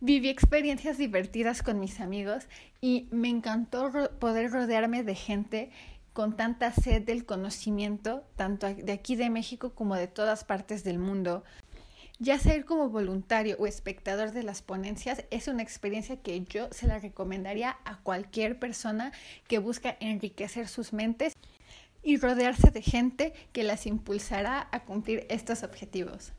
Viví 0.00 0.28
experiencias 0.28 0.96
divertidas 0.96 1.62
con 1.62 1.78
mis 1.78 2.00
amigos 2.00 2.48
y 2.80 3.06
me 3.10 3.28
encantó 3.28 3.90
poder 4.18 4.50
rodearme 4.50 5.04
de 5.04 5.14
gente 5.14 5.70
con 6.18 6.36
tanta 6.36 6.72
sed 6.72 7.02
del 7.02 7.24
conocimiento, 7.24 8.24
tanto 8.34 8.66
de 8.66 8.90
aquí 8.90 9.14
de 9.14 9.30
México 9.30 9.72
como 9.76 9.94
de 9.94 10.08
todas 10.08 10.42
partes 10.42 10.82
del 10.82 10.98
mundo. 10.98 11.44
Ya 12.18 12.40
ser 12.40 12.64
como 12.64 12.88
voluntario 12.88 13.56
o 13.60 13.68
espectador 13.68 14.32
de 14.32 14.42
las 14.42 14.60
ponencias 14.60 15.24
es 15.30 15.46
una 15.46 15.62
experiencia 15.62 16.20
que 16.20 16.40
yo 16.40 16.72
se 16.72 16.88
la 16.88 16.98
recomendaría 16.98 17.78
a 17.84 18.00
cualquier 18.02 18.58
persona 18.58 19.12
que 19.46 19.60
busca 19.60 19.96
enriquecer 20.00 20.66
sus 20.66 20.92
mentes 20.92 21.34
y 22.02 22.16
rodearse 22.16 22.72
de 22.72 22.82
gente 22.82 23.32
que 23.52 23.62
las 23.62 23.86
impulsará 23.86 24.68
a 24.72 24.84
cumplir 24.86 25.24
estos 25.30 25.62
objetivos. 25.62 26.32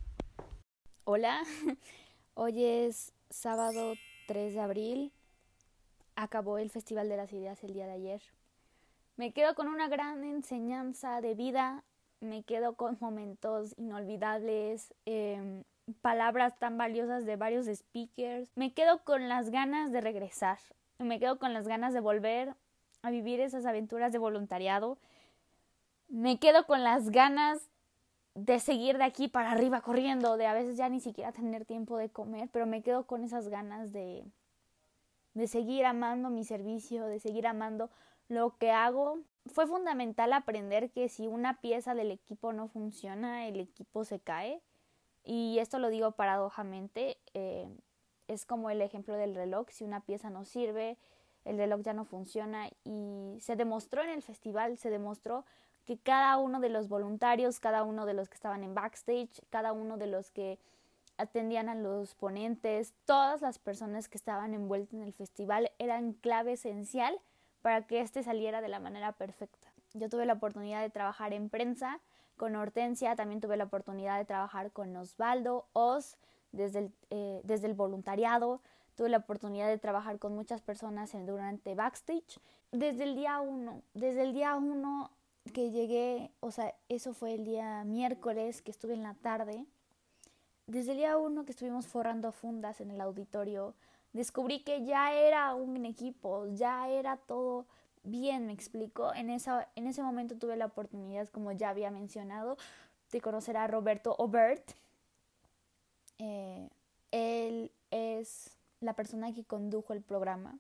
Hola, 1.05 1.41
hoy 2.33 2.65
es 2.65 3.13
sábado 3.29 3.93
3 4.27 4.55
de 4.55 4.59
abril. 4.59 5.13
Acabó 6.17 6.57
el 6.57 6.69
Festival 6.69 7.07
de 7.07 7.15
las 7.15 7.31
Ideas 7.31 7.63
el 7.63 7.71
día 7.71 7.85
de 7.85 7.93
ayer. 7.93 8.21
Me 9.19 9.34
quedo 9.34 9.53
con 9.53 9.67
una 9.67 9.89
gran 9.89 10.23
enseñanza 10.23 11.19
de 11.19 11.36
vida 11.36 11.84
me 12.21 12.43
quedo 12.43 12.75
con 12.75 12.97
momentos 13.01 13.73
inolvidables, 13.77 14.93
em, 15.05 15.63
palabras 16.01 16.58
tan 16.58 16.77
valiosas 16.77 17.25
de 17.25 17.36
varios 17.36 17.65
speakers. 17.67 18.49
Me 18.55 18.73
quedo 18.73 19.03
con 19.03 19.27
las 19.27 19.49
ganas 19.49 19.91
de 19.91 19.99
regresar. 19.99 20.58
Me 20.99 21.19
quedo 21.19 21.38
con 21.38 21.53
las 21.53 21.67
ganas 21.67 21.93
de 21.93 21.99
volver 21.99 22.55
a 23.01 23.10
vivir 23.10 23.41
esas 23.41 23.65
aventuras 23.65 24.13
de 24.13 24.19
voluntariado. 24.19 24.97
Me 26.08 26.39
quedo 26.39 26.65
con 26.65 26.84
las 26.86 27.10
ganas 27.10 27.69
de 28.36 28.60
seguir 28.60 28.97
de 28.97 29.03
aquí 29.03 29.27
para 29.27 29.51
arriba 29.51 29.82
corriendo, 29.82 30.38
de 30.38 30.47
a 30.47 30.53
veces 30.53 30.77
ya 30.77 30.88
ni 30.88 31.01
siquiera 31.01 31.34
tener 31.34 31.65
tiempo 31.65 31.97
de 31.97 32.10
comer, 32.10 32.49
pero 32.53 32.65
me 32.65 32.82
quedo 32.82 33.05
con 33.05 33.23
esas 33.23 33.49
ganas 33.49 33.91
de, 33.91 34.23
de 35.34 35.47
seguir 35.47 35.86
amando 35.86 36.29
mi 36.29 36.45
servicio, 36.45 37.05
de 37.05 37.19
seguir 37.19 37.47
amando 37.47 37.89
lo 38.29 38.57
que 38.57 38.71
hago 38.71 39.19
fue 39.47 39.67
fundamental 39.67 40.31
aprender 40.33 40.91
que 40.91 41.09
si 41.09 41.27
una 41.27 41.59
pieza 41.59 41.95
del 41.95 42.11
equipo 42.11 42.53
no 42.53 42.67
funciona, 42.67 43.47
el 43.47 43.59
equipo 43.59 44.05
se 44.05 44.19
cae. 44.19 44.61
Y 45.23 45.57
esto 45.59 45.79
lo 45.79 45.89
digo 45.89 46.11
paradojamente, 46.11 47.17
eh, 47.33 47.67
es 48.27 48.45
como 48.45 48.69
el 48.69 48.81
ejemplo 48.81 49.15
del 49.15 49.35
reloj, 49.35 49.67
si 49.69 49.83
una 49.83 50.01
pieza 50.01 50.29
no 50.29 50.45
sirve, 50.45 50.97
el 51.43 51.57
reloj 51.57 51.81
ya 51.81 51.93
no 51.93 52.05
funciona 52.05 52.69
y 52.83 53.37
se 53.41 53.55
demostró 53.55 54.03
en 54.03 54.09
el 54.09 54.21
festival, 54.21 54.77
se 54.77 54.89
demostró 54.89 55.45
que 55.85 55.97
cada 55.97 56.37
uno 56.37 56.59
de 56.59 56.69
los 56.69 56.87
voluntarios, 56.87 57.59
cada 57.59 57.83
uno 57.83 58.05
de 58.05 58.13
los 58.13 58.29
que 58.29 58.35
estaban 58.35 58.63
en 58.63 58.75
backstage, 58.75 59.41
cada 59.49 59.73
uno 59.73 59.97
de 59.97 60.07
los 60.07 60.29
que 60.29 60.59
atendían 61.17 61.67
a 61.67 61.75
los 61.75 62.13
ponentes, 62.13 62.93
todas 63.05 63.41
las 63.41 63.57
personas 63.57 64.07
que 64.07 64.17
estaban 64.17 64.53
envueltas 64.53 64.93
en 64.93 65.01
el 65.01 65.13
festival 65.13 65.71
eran 65.79 66.13
clave 66.13 66.53
esencial 66.53 67.19
para 67.61 67.85
que 67.87 68.01
éste 68.01 68.23
saliera 68.23 68.61
de 68.61 68.69
la 68.69 68.79
manera 68.79 69.11
perfecta. 69.11 69.67
Yo 69.93 70.09
tuve 70.09 70.25
la 70.25 70.33
oportunidad 70.33 70.81
de 70.81 70.89
trabajar 70.89 71.33
en 71.33 71.49
prensa 71.49 71.99
con 72.37 72.55
Hortensia, 72.55 73.15
también 73.15 73.41
tuve 73.41 73.57
la 73.57 73.65
oportunidad 73.65 74.17
de 74.17 74.25
trabajar 74.25 74.71
con 74.71 74.95
Osvaldo, 74.95 75.67
Oz, 75.73 76.17
desde 76.51 76.79
el, 76.79 76.93
eh, 77.09 77.41
desde 77.43 77.67
el 77.67 77.73
voluntariado, 77.73 78.61
tuve 78.95 79.09
la 79.09 79.17
oportunidad 79.17 79.67
de 79.67 79.77
trabajar 79.77 80.19
con 80.19 80.35
muchas 80.35 80.61
personas 80.61 81.13
en, 81.13 81.25
durante 81.25 81.75
backstage. 81.75 82.39
Desde 82.71 83.03
el 83.03 83.15
día 83.15 83.39
uno, 83.39 83.81
desde 83.93 84.23
el 84.23 84.33
día 84.33 84.55
uno 84.55 85.11
que 85.53 85.71
llegué, 85.71 86.31
o 86.39 86.51
sea, 86.51 86.75
eso 86.87 87.13
fue 87.13 87.33
el 87.33 87.45
día 87.45 87.83
miércoles 87.83 88.61
que 88.61 88.71
estuve 88.71 88.93
en 88.93 89.03
la 89.03 89.15
tarde, 89.15 89.65
desde 90.67 90.91
el 90.91 90.97
día 90.97 91.17
uno 91.17 91.45
que 91.45 91.51
estuvimos 91.51 91.87
forrando 91.87 92.31
fundas 92.31 92.79
en 92.79 92.91
el 92.91 93.01
auditorio, 93.01 93.73
descubrí 94.13 94.63
que 94.63 94.85
ya 94.85 95.13
era 95.13 95.53
un 95.55 95.85
equipo, 95.85 96.47
ya 96.47 96.89
era 96.89 97.17
todo 97.17 97.65
bien, 98.03 98.47
me 98.47 98.53
explico. 98.53 99.13
En, 99.13 99.29
esa, 99.29 99.67
en 99.75 99.87
ese 99.87 100.01
momento 100.01 100.37
tuve 100.37 100.57
la 100.57 100.65
oportunidad, 100.65 101.27
como 101.29 101.51
ya 101.51 101.69
había 101.69 101.91
mencionado, 101.91 102.57
de 103.11 103.21
conocer 103.21 103.57
a 103.57 103.67
Roberto 103.67 104.15
Obert. 104.17 104.71
Eh, 106.17 106.69
él 107.11 107.71
es 107.91 108.51
la 108.81 108.93
persona 108.93 109.33
que 109.33 109.43
condujo 109.43 109.93
el 109.93 110.01
programa. 110.01 110.57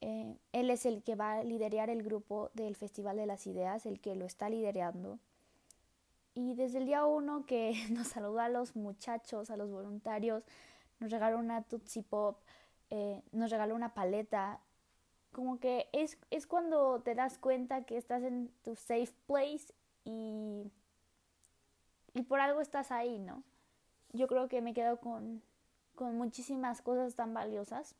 Eh, 0.00 0.36
él 0.52 0.70
es 0.70 0.86
el 0.86 1.02
que 1.02 1.14
va 1.14 1.38
a 1.38 1.44
liderar 1.44 1.90
el 1.90 2.02
grupo 2.02 2.50
del 2.54 2.76
Festival 2.76 3.16
de 3.16 3.26
las 3.26 3.46
Ideas, 3.46 3.86
el 3.86 4.00
que 4.00 4.14
lo 4.14 4.24
está 4.24 4.48
liderando. 4.48 5.18
Y 6.34 6.54
desde 6.54 6.78
el 6.78 6.86
día 6.86 7.06
uno 7.06 7.46
que 7.46 7.74
nos 7.90 8.08
saludó 8.08 8.40
a 8.40 8.48
los 8.48 8.76
muchachos, 8.76 9.50
a 9.50 9.56
los 9.56 9.70
voluntarios, 9.70 10.42
nos 10.98 11.10
regaló 11.10 11.38
una 11.38 11.62
Tootsie 11.62 12.02
Pop, 12.02 12.40
eh, 12.90 13.22
nos 13.32 13.50
regaló 13.50 13.74
una 13.74 13.94
paleta. 13.94 14.60
Como 15.32 15.58
que 15.60 15.88
es, 15.92 16.18
es 16.30 16.46
cuando 16.46 17.00
te 17.02 17.14
das 17.14 17.38
cuenta 17.38 17.84
que 17.84 17.96
estás 17.96 18.22
en 18.22 18.50
tu 18.62 18.74
safe 18.74 19.12
place 19.26 19.74
y, 20.04 20.70
y 22.14 22.22
por 22.22 22.40
algo 22.40 22.60
estás 22.60 22.90
ahí, 22.90 23.18
¿no? 23.18 23.42
Yo 24.12 24.28
creo 24.28 24.48
que 24.48 24.62
me 24.62 24.72
quedo 24.72 24.98
con, 24.98 25.42
con 25.94 26.16
muchísimas 26.16 26.80
cosas 26.80 27.14
tan 27.14 27.34
valiosas. 27.34 27.96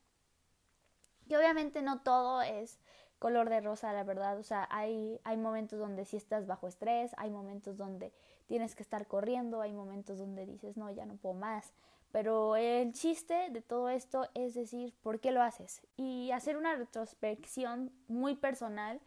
Que 1.27 1.37
obviamente 1.37 1.81
no 1.81 1.99
todo 2.01 2.41
es 2.41 2.79
color 3.19 3.49
de 3.49 3.61
rosa, 3.61 3.93
la 3.93 4.03
verdad. 4.03 4.37
O 4.39 4.43
sea, 4.43 4.67
hay, 4.71 5.19
hay 5.23 5.37
momentos 5.37 5.79
donde 5.79 6.05
sí 6.05 6.17
estás 6.17 6.47
bajo 6.47 6.67
estrés, 6.67 7.11
hay 7.17 7.29
momentos 7.29 7.77
donde 7.77 8.13
tienes 8.47 8.75
que 8.75 8.83
estar 8.83 9.07
corriendo, 9.07 9.61
hay 9.61 9.73
momentos 9.73 10.19
donde 10.19 10.45
dices, 10.45 10.77
no, 10.77 10.89
ya 10.91 11.05
no 11.05 11.17
puedo 11.17 11.35
más. 11.35 11.73
Pero 12.17 12.55
el 12.55 12.93
chiste 12.93 13.51
de 13.51 13.61
todo 13.61 13.89
esto 13.89 14.27
es 14.33 14.55
decir, 14.55 14.91
¿por 15.03 15.19
qué 15.19 15.31
lo 15.31 15.43
haces? 15.43 15.83
Y 15.97 16.31
hacer 16.31 16.57
una 16.57 16.73
retrospección 16.73 17.91
muy 18.07 18.33
personal 18.33 18.99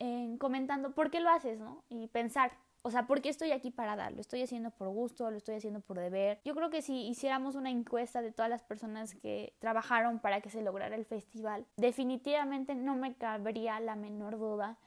en 0.00 0.36
comentando 0.36 0.92
por 0.96 1.12
qué 1.12 1.20
lo 1.20 1.30
haces, 1.30 1.60
¿no? 1.60 1.84
Y 1.88 2.08
pensar, 2.08 2.50
o 2.82 2.90
sea, 2.90 3.06
¿por 3.06 3.22
qué 3.22 3.28
estoy 3.28 3.52
aquí 3.52 3.70
para 3.70 3.94
dar? 3.94 4.10
¿Lo 4.10 4.20
estoy 4.20 4.42
haciendo 4.42 4.72
por 4.72 4.88
gusto? 4.88 5.30
¿Lo 5.30 5.36
estoy 5.36 5.54
haciendo 5.54 5.78
por 5.82 6.00
deber? 6.00 6.40
Yo 6.44 6.56
creo 6.56 6.68
que 6.68 6.82
si 6.82 7.06
hiciéramos 7.06 7.54
una 7.54 7.70
encuesta 7.70 8.22
de 8.22 8.32
todas 8.32 8.50
las 8.50 8.64
personas 8.64 9.14
que 9.14 9.54
trabajaron 9.60 10.18
para 10.18 10.40
que 10.40 10.50
se 10.50 10.62
lograra 10.62 10.96
el 10.96 11.04
festival, 11.04 11.64
definitivamente 11.76 12.74
no 12.74 12.96
me 12.96 13.14
cabría 13.14 13.78
la 13.78 13.94
menor 13.94 14.36
duda 14.36 14.78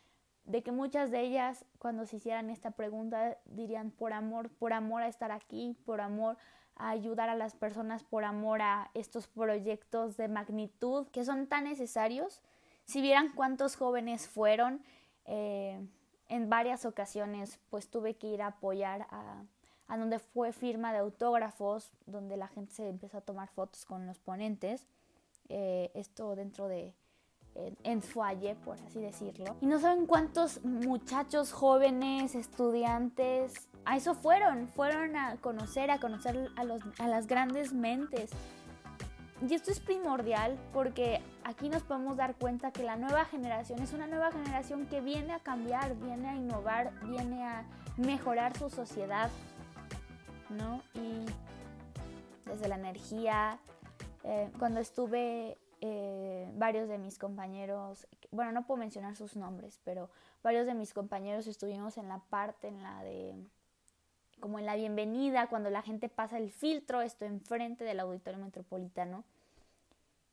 de 0.43 0.62
que 0.62 0.74
muchas 0.74 1.10
de 1.12 1.22
ellas 1.22 1.63
cuando 1.80 2.06
se 2.06 2.17
hicieran 2.17 2.50
esta 2.50 2.72
pregunta 2.72 3.38
dirían 3.46 3.91
por 3.91 4.12
amor, 4.12 4.50
por 4.50 4.74
amor 4.74 5.04
a 5.04 5.08
estar 5.08 5.32
aquí, 5.32 5.78
por 5.86 6.02
amor 6.02 6.36
a 6.78 6.90
ayudar 6.90 7.30
a 7.30 7.36
las 7.36 7.56
personas 7.56 8.04
por 8.04 8.24
amor 8.24 8.62
a 8.62 8.90
estos 8.94 9.28
proyectos 9.28 10.18
de 10.18 10.28
magnitud 10.28 11.08
que 11.08 11.26
son 11.26 11.48
tan 11.48 11.66
necesarios. 11.66 12.42
Si 12.86 13.02
vieran 13.02 13.32
cuántos 13.36 13.76
jóvenes 13.76 14.28
fueron, 14.28 14.82
eh, 15.26 15.80
en 16.30 16.50
varias 16.50 16.86
ocasiones 16.86 17.60
pues 17.70 17.90
tuve 17.90 18.16
que 18.16 18.28
ir 18.28 18.42
a 18.42 18.48
apoyar 18.48 19.08
a, 19.10 19.44
a 19.88 19.98
donde 19.98 20.20
fue 20.20 20.52
firma 20.52 20.92
de 20.94 21.00
autógrafos, 21.00 21.92
donde 22.06 22.38
la 22.38 22.48
gente 22.48 22.74
se 22.74 22.90
empezó 22.90 23.18
a 23.18 23.22
tomar 23.22 23.50
fotos 23.50 23.86
con 23.86 24.06
los 24.06 24.20
ponentes. 24.20 24.86
Eh, 25.50 25.92
esto 25.94 26.36
dentro 26.36 26.68
de 26.68 26.94
en 27.84 28.02
foyer, 28.02 28.56
por 28.58 28.78
así 28.80 29.00
decirlo. 29.00 29.56
Y 29.62 29.66
no 29.66 29.80
saben 29.80 30.06
cuántos 30.06 30.63
muchachos 30.63 31.52
jóvenes, 31.52 32.36
estudiantes, 32.36 33.66
a 33.88 33.95
eso 33.95 34.15
fueron, 34.15 34.67
fueron 34.67 35.15
a 35.15 35.38
conocer, 35.38 35.89
a 35.91 35.97
conocer 35.97 36.50
a, 36.58 36.65
los, 36.65 36.82
a 37.00 37.08
las 37.08 37.26
grandes 37.26 37.71
mentes. 37.71 38.32
Y 39.47 39.54
esto 39.54 39.71
es 39.71 39.80
primordial 39.80 40.58
porque 40.73 41.21
aquí 41.45 41.69
nos 41.69 41.84
podemos 41.84 42.17
dar 42.17 42.36
cuenta 42.36 42.71
que 42.71 42.84
la 42.84 42.97
nueva 42.97 43.23
generación 43.23 43.82
es 43.82 43.93
una 43.93 44.06
nueva 44.06 44.32
generación 44.34 44.88
que 44.88 45.00
viene 45.00 45.32
a 45.32 45.39
cambiar, 45.39 45.95
viene 45.95 46.28
a 46.28 46.36
innovar, 46.36 46.91
viene 47.04 47.45
a 47.45 47.63
mejorar 47.95 48.58
su 48.58 48.69
sociedad, 48.69 49.30
¿no? 50.50 50.82
Y 50.93 51.26
desde 52.45 52.67
la 52.67 52.76
energía, 52.76 53.58
eh, 54.26 54.52
cuando 54.60 54.82
estuve, 54.82 55.58
eh, 55.80 56.52
varios 56.56 56.89
de 56.89 56.97
mis 56.97 57.17
compañeros, 57.17 58.06
bueno, 58.32 58.52
no 58.52 58.65
puedo 58.65 58.80
mencionar 58.80 59.15
sus 59.15 59.38
nombres, 59.38 59.80
pero 59.86 60.10
varios 60.43 60.65
de 60.65 60.73
mis 60.73 60.93
compañeros 60.93 61.47
estuvimos 61.47 61.97
en 61.97 62.10
la 62.10 62.19
parte, 62.30 62.67
en 62.67 62.84
la 62.84 63.02
de 63.04 63.36
como 64.39 64.60
en 64.60 64.65
la 64.65 64.76
bienvenida, 64.76 65.47
cuando 65.47 65.69
la 65.69 65.82
gente 65.82 66.10
pasa 66.10 66.38
el 66.38 66.52
filtro, 66.52 67.02
esto 67.02 67.26
enfrente 67.26 67.84
del 67.84 68.00
auditorio 68.00 68.39
metropolitano. 68.39 69.23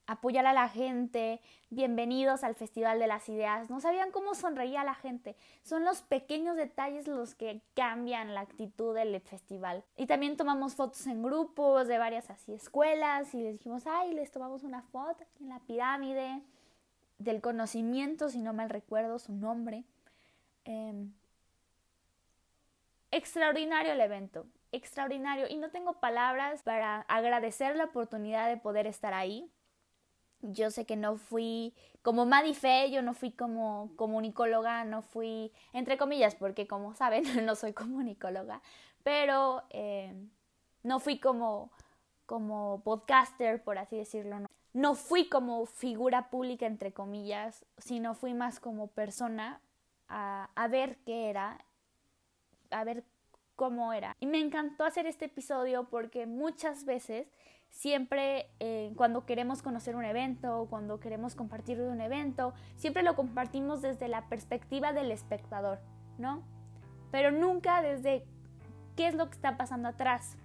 Apoyar 0.07 0.45
a 0.45 0.53
la 0.53 0.69
gente, 0.69 1.41
bienvenidos 1.71 2.45
al 2.45 2.55
Festival 2.55 2.99
de 2.99 3.07
las 3.07 3.27
Ideas. 3.31 3.71
No 3.71 3.81
sabían 3.81 4.11
cómo 4.11 4.35
sonreía 4.35 4.85
la 4.85 4.95
gente. 4.95 5.35
Son 5.63 5.83
los 5.83 6.03
pequeños 6.03 6.57
detalles 6.57 7.09
los 7.09 7.35
que 7.35 7.63
cambian 7.75 8.35
la 8.35 8.41
actitud 8.41 8.95
del 8.95 9.19
festival. 9.23 9.83
Y 9.97 10.07
también 10.07 10.37
tomamos 10.37 10.75
fotos 10.75 11.07
en 11.07 11.23
grupos 11.23 11.89
de 11.89 11.97
varias 11.97 12.29
así 12.29 12.53
escuelas 12.53 13.33
y 13.33 13.41
les 13.41 13.55
dijimos, 13.55 13.87
ay, 13.87 14.13
les 14.13 14.31
tomamos 14.31 14.63
una 14.63 14.83
foto 14.83 15.25
en 15.41 15.49
la 15.49 15.61
pirámide 15.61 16.43
del 17.17 17.41
conocimiento, 17.41 18.29
si 18.29 18.43
no 18.43 18.53
mal 18.53 18.69
recuerdo 18.69 19.19
su 19.19 19.33
nombre. 19.33 19.85
Eh, 20.67 21.09
extraordinario 23.17 23.93
el 23.93 24.01
evento, 24.01 24.47
extraordinario. 24.73 25.47
Y 25.49 25.57
no 25.57 25.71
tengo 25.71 26.01
palabras 26.01 26.63
para 26.63 27.03
agradecer 27.03 27.77
la 27.77 27.85
oportunidad 27.85 28.49
de 28.49 28.57
poder 28.57 28.87
estar 28.87 29.15
ahí. 29.15 29.51
Yo 30.41 30.71
sé 30.71 30.85
que 30.85 30.97
no 30.97 31.17
fui 31.17 31.75
como 32.03 32.27
Madife, 32.27 32.91
yo 32.91 33.01
no 33.01 33.15
fui 33.15 33.31
como 33.31 33.91
comunicóloga, 33.97 34.85
no 34.85 35.01
fui, 35.01 35.53
entre 35.73 35.97
comillas, 35.97 36.35
porque 36.35 36.67
como 36.67 36.95
saben, 36.95 37.25
no 37.47 37.55
soy 37.55 37.73
comunicóloga, 37.73 38.61
pero 39.03 39.63
eh, 39.71 40.13
no 40.83 41.01
fui 41.01 41.19
como, 41.19 41.71
como 42.27 42.83
podcaster, 42.83 43.63
por 43.63 43.79
así 43.79 43.97
decirlo. 43.97 44.41
No. 44.41 44.49
no 44.75 44.95
fui 44.95 45.29
como 45.29 45.65
figura 45.65 46.29
pública, 46.31 46.67
entre 46.67 46.93
comillas, 46.93 47.65
sino 47.79 48.15
fui 48.15 48.35
más 48.35 48.61
como 48.61 48.89
persona 48.89 49.63
a, 50.09 50.51
a 50.57 50.69
ver 50.69 50.99
qué 51.07 51.31
era 51.31 51.65
a 52.75 52.85
ver 52.85 53.05
cómo 53.57 53.93
era. 53.93 54.17
Y 54.21 54.27
me 54.27 54.41
encantó 54.41 54.85
hacer 54.85 55.07
este 55.07 55.27
episodio 55.27 55.89
porque 55.89 56.27
muchas 56.27 56.85
veces, 56.85 57.29
siempre 57.71 58.51
eh, 58.61 58.93
cuando 58.97 59.27
queremos 59.27 59.63
conocer 59.63 59.97
un 59.97 60.05
evento, 60.05 60.67
cuando 60.71 61.01
queremos 61.01 61.35
compartir 61.35 61.81
un 61.81 62.01
evento, 62.01 62.55
siempre 62.77 63.03
lo 63.03 63.15
compartimos 63.15 63.83
desde 63.83 64.09
la 64.09 64.29
perspectiva 64.29 64.93
del 64.93 65.11
espectador, 65.11 65.79
¿no? 66.19 66.43
Pero 67.11 67.31
nunca 67.31 67.81
desde 67.81 68.25
qué 68.97 69.09
es 69.09 69.15
lo 69.15 69.27
que 69.27 69.37
está 69.37 69.57
pasando 69.57 69.89
atrás. 69.89 70.37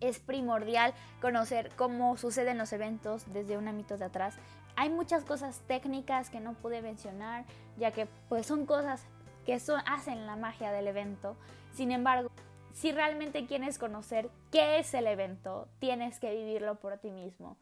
Es 0.00 0.18
primordial 0.18 0.92
conocer 1.22 1.70
cómo 1.76 2.16
suceden 2.16 2.58
los 2.58 2.72
eventos 2.72 3.24
desde 3.32 3.56
un 3.56 3.68
ámbito 3.68 3.96
de 3.96 4.04
atrás. 4.04 4.36
Hay 4.76 4.90
muchas 4.90 5.24
cosas 5.24 5.62
técnicas 5.66 6.28
que 6.28 6.40
no 6.40 6.52
pude 6.52 6.82
mencionar, 6.82 7.46
ya 7.78 7.92
que 7.92 8.06
pues 8.28 8.46
son 8.46 8.66
cosas 8.66 9.06
que 9.46 9.54
eso 9.54 9.76
hacen 9.86 10.26
la 10.26 10.36
magia 10.36 10.72
del 10.72 10.88
evento. 10.88 11.36
Sin 11.72 11.92
embargo, 11.92 12.30
si 12.72 12.92
realmente 12.92 13.46
quieres 13.46 13.78
conocer 13.78 14.28
qué 14.50 14.78
es 14.78 14.92
el 14.92 15.06
evento, 15.06 15.68
tienes 15.78 16.20
que 16.20 16.34
vivirlo 16.34 16.74
por 16.80 16.98
ti 16.98 17.10
mismo. 17.10 17.56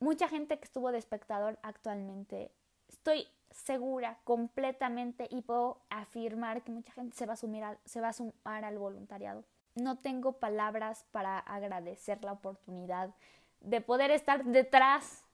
Mucha 0.00 0.28
gente 0.28 0.58
que 0.58 0.64
estuvo 0.64 0.90
de 0.90 0.98
espectador 0.98 1.58
actualmente, 1.62 2.50
estoy 2.88 3.28
segura 3.50 4.18
completamente 4.24 5.28
y 5.30 5.42
puedo 5.42 5.82
afirmar 5.88 6.62
que 6.62 6.72
mucha 6.72 6.92
gente 6.92 7.16
se 7.16 7.26
va 7.26 7.34
a, 7.34 7.36
sumir 7.36 7.64
se 7.84 8.00
va 8.00 8.08
a 8.08 8.12
sumar 8.12 8.64
al 8.64 8.78
voluntariado. 8.78 9.44
No 9.74 9.98
tengo 9.98 10.32
palabras 10.38 11.04
para 11.12 11.38
agradecer 11.38 12.24
la 12.24 12.32
oportunidad 12.32 13.14
de 13.60 13.80
poder 13.80 14.10
estar 14.10 14.44
detrás 14.44 15.24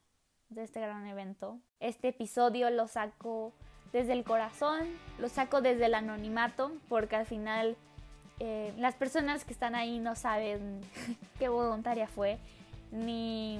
de 0.49 0.65
este 0.65 0.81
gran 0.81 1.07
evento. 1.07 1.59
Este 1.81 2.09
episodio 2.09 2.71
lo 2.71 2.87
saco 2.88 3.55
desde 3.92 4.12
el 4.12 4.24
corazón, 4.24 4.87
lo 5.18 5.28
saco 5.28 5.61
desde 5.61 5.87
el 5.87 5.94
anonimato, 5.94 6.72
porque 6.88 7.16
al 7.16 7.26
final 7.26 7.76
eh, 8.40 8.72
las 8.78 8.94
personas 8.94 9.44
que 9.44 9.52
están 9.52 9.74
ahí 9.74 9.98
no 9.98 10.16
saben 10.16 10.81
qué 11.38 11.48
voluntaria 11.48 12.09
fue, 12.09 12.38
ni... 12.90 13.59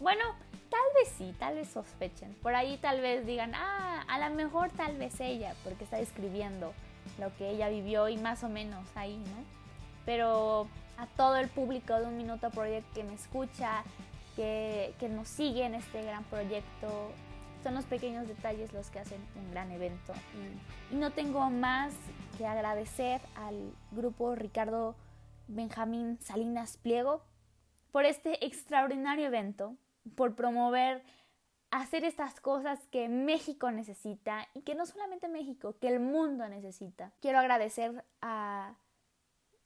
Bueno, 0.00 0.22
tal 0.68 0.80
vez 0.94 1.12
sí, 1.16 1.34
tal 1.38 1.54
vez 1.54 1.68
sospechen. 1.68 2.34
Por 2.42 2.54
ahí 2.54 2.76
tal 2.78 3.00
vez 3.00 3.24
digan, 3.26 3.54
ah, 3.54 4.04
a 4.06 4.28
lo 4.28 4.34
mejor 4.34 4.70
tal 4.70 4.96
vez 4.98 5.18
ella, 5.20 5.54
porque 5.64 5.84
está 5.84 5.98
escribiendo 5.98 6.74
lo 7.18 7.34
que 7.36 7.50
ella 7.50 7.68
vivió 7.68 8.08
y 8.08 8.18
más 8.18 8.44
o 8.44 8.48
menos 8.48 8.86
ahí, 8.94 9.16
¿no? 9.16 9.44
Pero 10.04 10.68
a 10.98 11.06
todo 11.16 11.36
el 11.36 11.48
público 11.48 11.94
de 11.94 12.06
Un 12.06 12.16
Minuto 12.16 12.50
Project 12.50 12.92
que 12.92 13.04
me 13.04 13.14
escucha, 13.14 13.82
que, 14.36 14.94
que 14.98 15.08
nos 15.08 15.28
sigue 15.28 15.64
en 15.64 15.74
este 15.74 16.02
gran 16.02 16.24
proyecto, 16.24 17.12
son 17.64 17.74
los 17.74 17.86
pequeños 17.86 18.28
detalles 18.28 18.74
los 18.74 18.90
que 18.90 18.98
hacen 18.98 19.20
un 19.36 19.50
gran 19.50 19.72
evento. 19.72 20.12
Y, 20.92 20.96
no 20.96 21.12
tengo 21.12 21.48
más 21.48 21.94
que 22.36 22.46
agradecer 22.46 23.22
al 23.34 23.72
grupo 23.90 24.34
Ricardo 24.34 24.94
Benjamín 25.48 26.18
Salinas 26.20 26.76
Pliego 26.76 27.24
por 27.90 28.04
este 28.04 28.44
extraordinario 28.44 29.26
evento, 29.26 29.76
por 30.14 30.36
promover 30.36 31.02
hacer 31.70 32.04
estas 32.04 32.38
cosas 32.38 32.78
que 32.88 33.08
México 33.08 33.70
necesita 33.70 34.46
y 34.52 34.60
que 34.60 34.74
no 34.74 34.84
solamente 34.84 35.26
México, 35.28 35.74
que 35.80 35.88
el 35.88 36.00
mundo 36.00 36.46
necesita. 36.48 37.12
Quiero 37.22 37.38
agradecer 37.38 38.04
a 38.20 38.74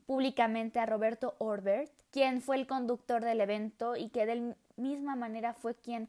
públicamente 0.06 0.78
a 0.78 0.87
Roberto 0.87 1.34
Orbert, 1.38 1.92
quien 2.12 2.40
fue 2.40 2.56
el 2.56 2.66
conductor 2.66 3.24
del 3.24 3.40
evento 3.40 3.96
y 3.96 4.08
que 4.08 4.24
de 4.24 4.37
la 4.37 4.56
misma 4.76 5.16
manera 5.16 5.52
fue 5.52 5.74
quien 5.74 6.08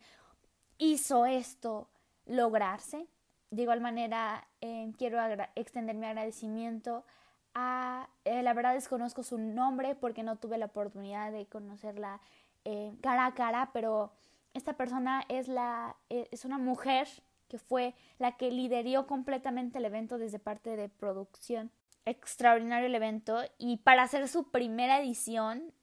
hizo 0.79 1.27
esto 1.27 1.87
lograrse. 2.25 3.07
De 3.51 3.61
igual 3.63 3.81
manera, 3.81 4.47
eh, 4.61 4.91
quiero 4.97 5.19
extender 5.55 5.95
mi 5.95 6.07
agradecimiento 6.07 7.05
a, 7.53 8.09
eh, 8.25 8.41
la 8.41 8.53
verdad 8.53 8.73
desconozco 8.73 9.23
su 9.23 9.37
nombre 9.37 9.95
porque 9.95 10.23
no 10.23 10.37
tuve 10.37 10.57
la 10.57 10.65
oportunidad 10.65 11.31
de 11.31 11.45
conocerla 11.47 12.21
eh, 12.65 12.95
cara 13.01 13.25
a 13.25 13.33
cara, 13.33 13.69
pero 13.73 14.13
esta 14.53 14.73
persona 14.73 15.23
es, 15.29 15.47
la, 15.47 15.95
es 16.09 16.45
una 16.45 16.57
mujer 16.57 17.07
que 17.47 17.57
fue 17.57 17.95
la 18.19 18.37
que 18.37 18.51
lideró 18.51 19.07
completamente 19.07 19.79
el 19.79 19.85
evento 19.85 20.17
desde 20.17 20.39
parte 20.39 20.75
de 20.75 20.89
producción. 20.89 21.71
Extraordinario 22.05 22.87
el 22.87 22.95
evento 22.95 23.39
y 23.57 23.77
para 23.77 24.03
hacer 24.03 24.27
su 24.27 24.51
primera 24.51 24.99
edición, 24.99 25.73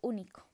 único, 0.00 0.46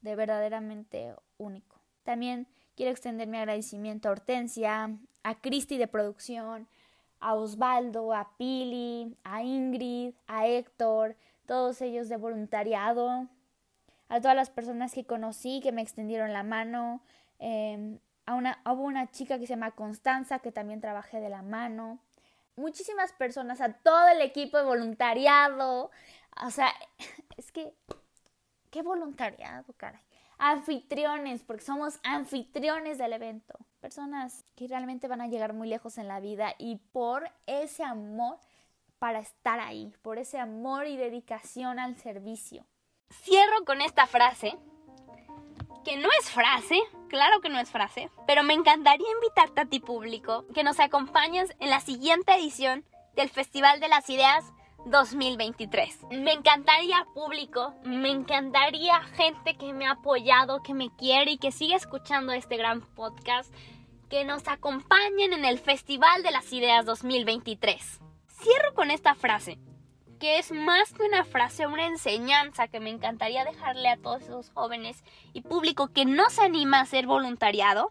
de 0.00 0.16
verdaderamente 0.16 1.14
único. 1.38 1.69
También 2.02 2.46
quiero 2.76 2.92
extender 2.92 3.28
mi 3.28 3.38
agradecimiento 3.38 4.08
a 4.08 4.12
Hortensia, 4.12 4.96
a 5.22 5.34
Cristi 5.40 5.76
de 5.78 5.86
producción, 5.86 6.68
a 7.20 7.34
Osvaldo, 7.34 8.14
a 8.14 8.36
Pili, 8.36 9.16
a 9.24 9.42
Ingrid, 9.42 10.14
a 10.26 10.46
Héctor, 10.46 11.16
todos 11.46 11.82
ellos 11.82 12.08
de 12.08 12.16
voluntariado, 12.16 13.28
a 14.08 14.20
todas 14.20 14.34
las 14.34 14.50
personas 14.50 14.92
que 14.92 15.04
conocí 15.04 15.60
que 15.62 15.72
me 15.72 15.82
extendieron 15.82 16.32
la 16.32 16.42
mano, 16.42 17.02
em, 17.38 17.98
a 18.26 18.34
una, 18.34 18.60
hubo 18.64 18.82
una 18.82 19.10
chica 19.10 19.38
que 19.38 19.46
se 19.46 19.54
llama 19.54 19.72
Constanza 19.72 20.38
que 20.38 20.52
también 20.52 20.80
trabajé 20.80 21.20
de 21.20 21.28
la 21.28 21.42
mano, 21.42 21.98
muchísimas 22.56 23.12
personas, 23.12 23.60
a 23.60 23.72
todo 23.74 24.08
el 24.08 24.20
equipo 24.22 24.56
de 24.56 24.64
voluntariado, 24.64 25.90
o 26.42 26.50
sea, 26.50 26.72
es 27.36 27.52
que, 27.52 27.74
qué 28.70 28.82
voluntariado, 28.82 29.72
caray 29.76 30.09
anfitriones, 30.40 31.42
porque 31.42 31.62
somos 31.62 32.00
anfitriones 32.02 32.98
del 32.98 33.12
evento. 33.12 33.58
Personas 33.80 34.44
que 34.56 34.66
realmente 34.66 35.06
van 35.06 35.20
a 35.20 35.28
llegar 35.28 35.52
muy 35.52 35.68
lejos 35.68 35.98
en 35.98 36.08
la 36.08 36.18
vida 36.18 36.54
y 36.58 36.76
por 36.92 37.30
ese 37.46 37.84
amor 37.84 38.38
para 38.98 39.20
estar 39.20 39.60
ahí, 39.60 39.92
por 40.02 40.18
ese 40.18 40.38
amor 40.38 40.86
y 40.86 40.96
dedicación 40.96 41.78
al 41.78 41.96
servicio. 41.96 42.66
Cierro 43.10 43.64
con 43.64 43.80
esta 43.80 44.06
frase, 44.06 44.58
que 45.84 45.96
no 45.96 46.08
es 46.20 46.30
frase, 46.30 46.78
claro 47.08 47.40
que 47.40 47.48
no 47.48 47.58
es 47.58 47.70
frase, 47.70 48.10
pero 48.26 48.42
me 48.42 48.54
encantaría 48.54 49.10
invitarte 49.12 49.62
a 49.62 49.66
ti 49.66 49.80
público 49.80 50.46
que 50.54 50.64
nos 50.64 50.80
acompañes 50.80 51.54
en 51.58 51.70
la 51.70 51.80
siguiente 51.80 52.34
edición 52.34 52.84
del 53.14 53.28
Festival 53.28 53.80
de 53.80 53.88
las 53.88 54.08
Ideas 54.10 54.44
2023. 54.86 56.06
Me 56.10 56.32
encantaría 56.32 57.06
público, 57.14 57.74
me 57.84 58.10
encantaría 58.10 59.00
gente 59.02 59.56
que 59.56 59.72
me 59.72 59.86
ha 59.86 59.92
apoyado, 59.92 60.62
que 60.62 60.74
me 60.74 60.90
quiere 60.96 61.32
y 61.32 61.38
que 61.38 61.52
sigue 61.52 61.74
escuchando 61.74 62.32
este 62.32 62.56
gran 62.56 62.80
podcast, 62.80 63.52
que 64.08 64.24
nos 64.24 64.48
acompañen 64.48 65.32
en 65.32 65.44
el 65.44 65.58
Festival 65.58 66.22
de 66.22 66.30
las 66.32 66.52
Ideas 66.52 66.84
2023. 66.86 68.00
Cierro 68.28 68.74
con 68.74 68.90
esta 68.90 69.14
frase. 69.14 69.58
que 70.18 70.38
es 70.38 70.52
más 70.52 70.92
que 70.92 71.02
una 71.02 71.24
frase, 71.24 71.66
una 71.66 71.86
enseñanza 71.86 72.68
que 72.68 72.78
me 72.78 72.90
encantaría 72.90 73.42
dejarle 73.42 73.88
a 73.88 73.96
todos 73.96 74.20
esos 74.24 74.50
jóvenes 74.50 75.02
y 75.32 75.40
público 75.40 75.88
que 75.94 76.04
no 76.04 76.28
se 76.28 76.42
anima 76.42 76.76
a 76.76 76.82
hacer 76.82 77.06
voluntariado 77.06 77.90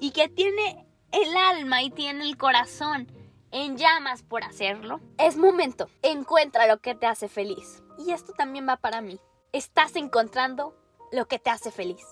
y 0.00 0.10
que 0.10 0.28
tiene 0.28 0.84
el 1.12 1.36
alma 1.36 1.84
y 1.84 1.90
tiene 1.90 2.24
el 2.24 2.36
corazón 2.36 3.06
en 3.52 3.76
llamas 3.76 4.22
por 4.22 4.44
hacerlo. 4.44 5.00
Es 5.18 5.36
momento, 5.36 5.88
encuentra 6.02 6.66
lo 6.66 6.78
que 6.78 6.94
te 6.94 7.06
hace 7.06 7.28
feliz. 7.28 7.82
Y 7.98 8.12
esto 8.12 8.32
también 8.32 8.68
va 8.68 8.76
para 8.76 9.00
mí. 9.00 9.20
Estás 9.52 9.96
encontrando 9.96 10.74
lo 11.12 11.26
que 11.26 11.38
te 11.38 11.50
hace 11.50 11.70
feliz. 11.70 12.04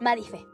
Madife. 0.00 0.46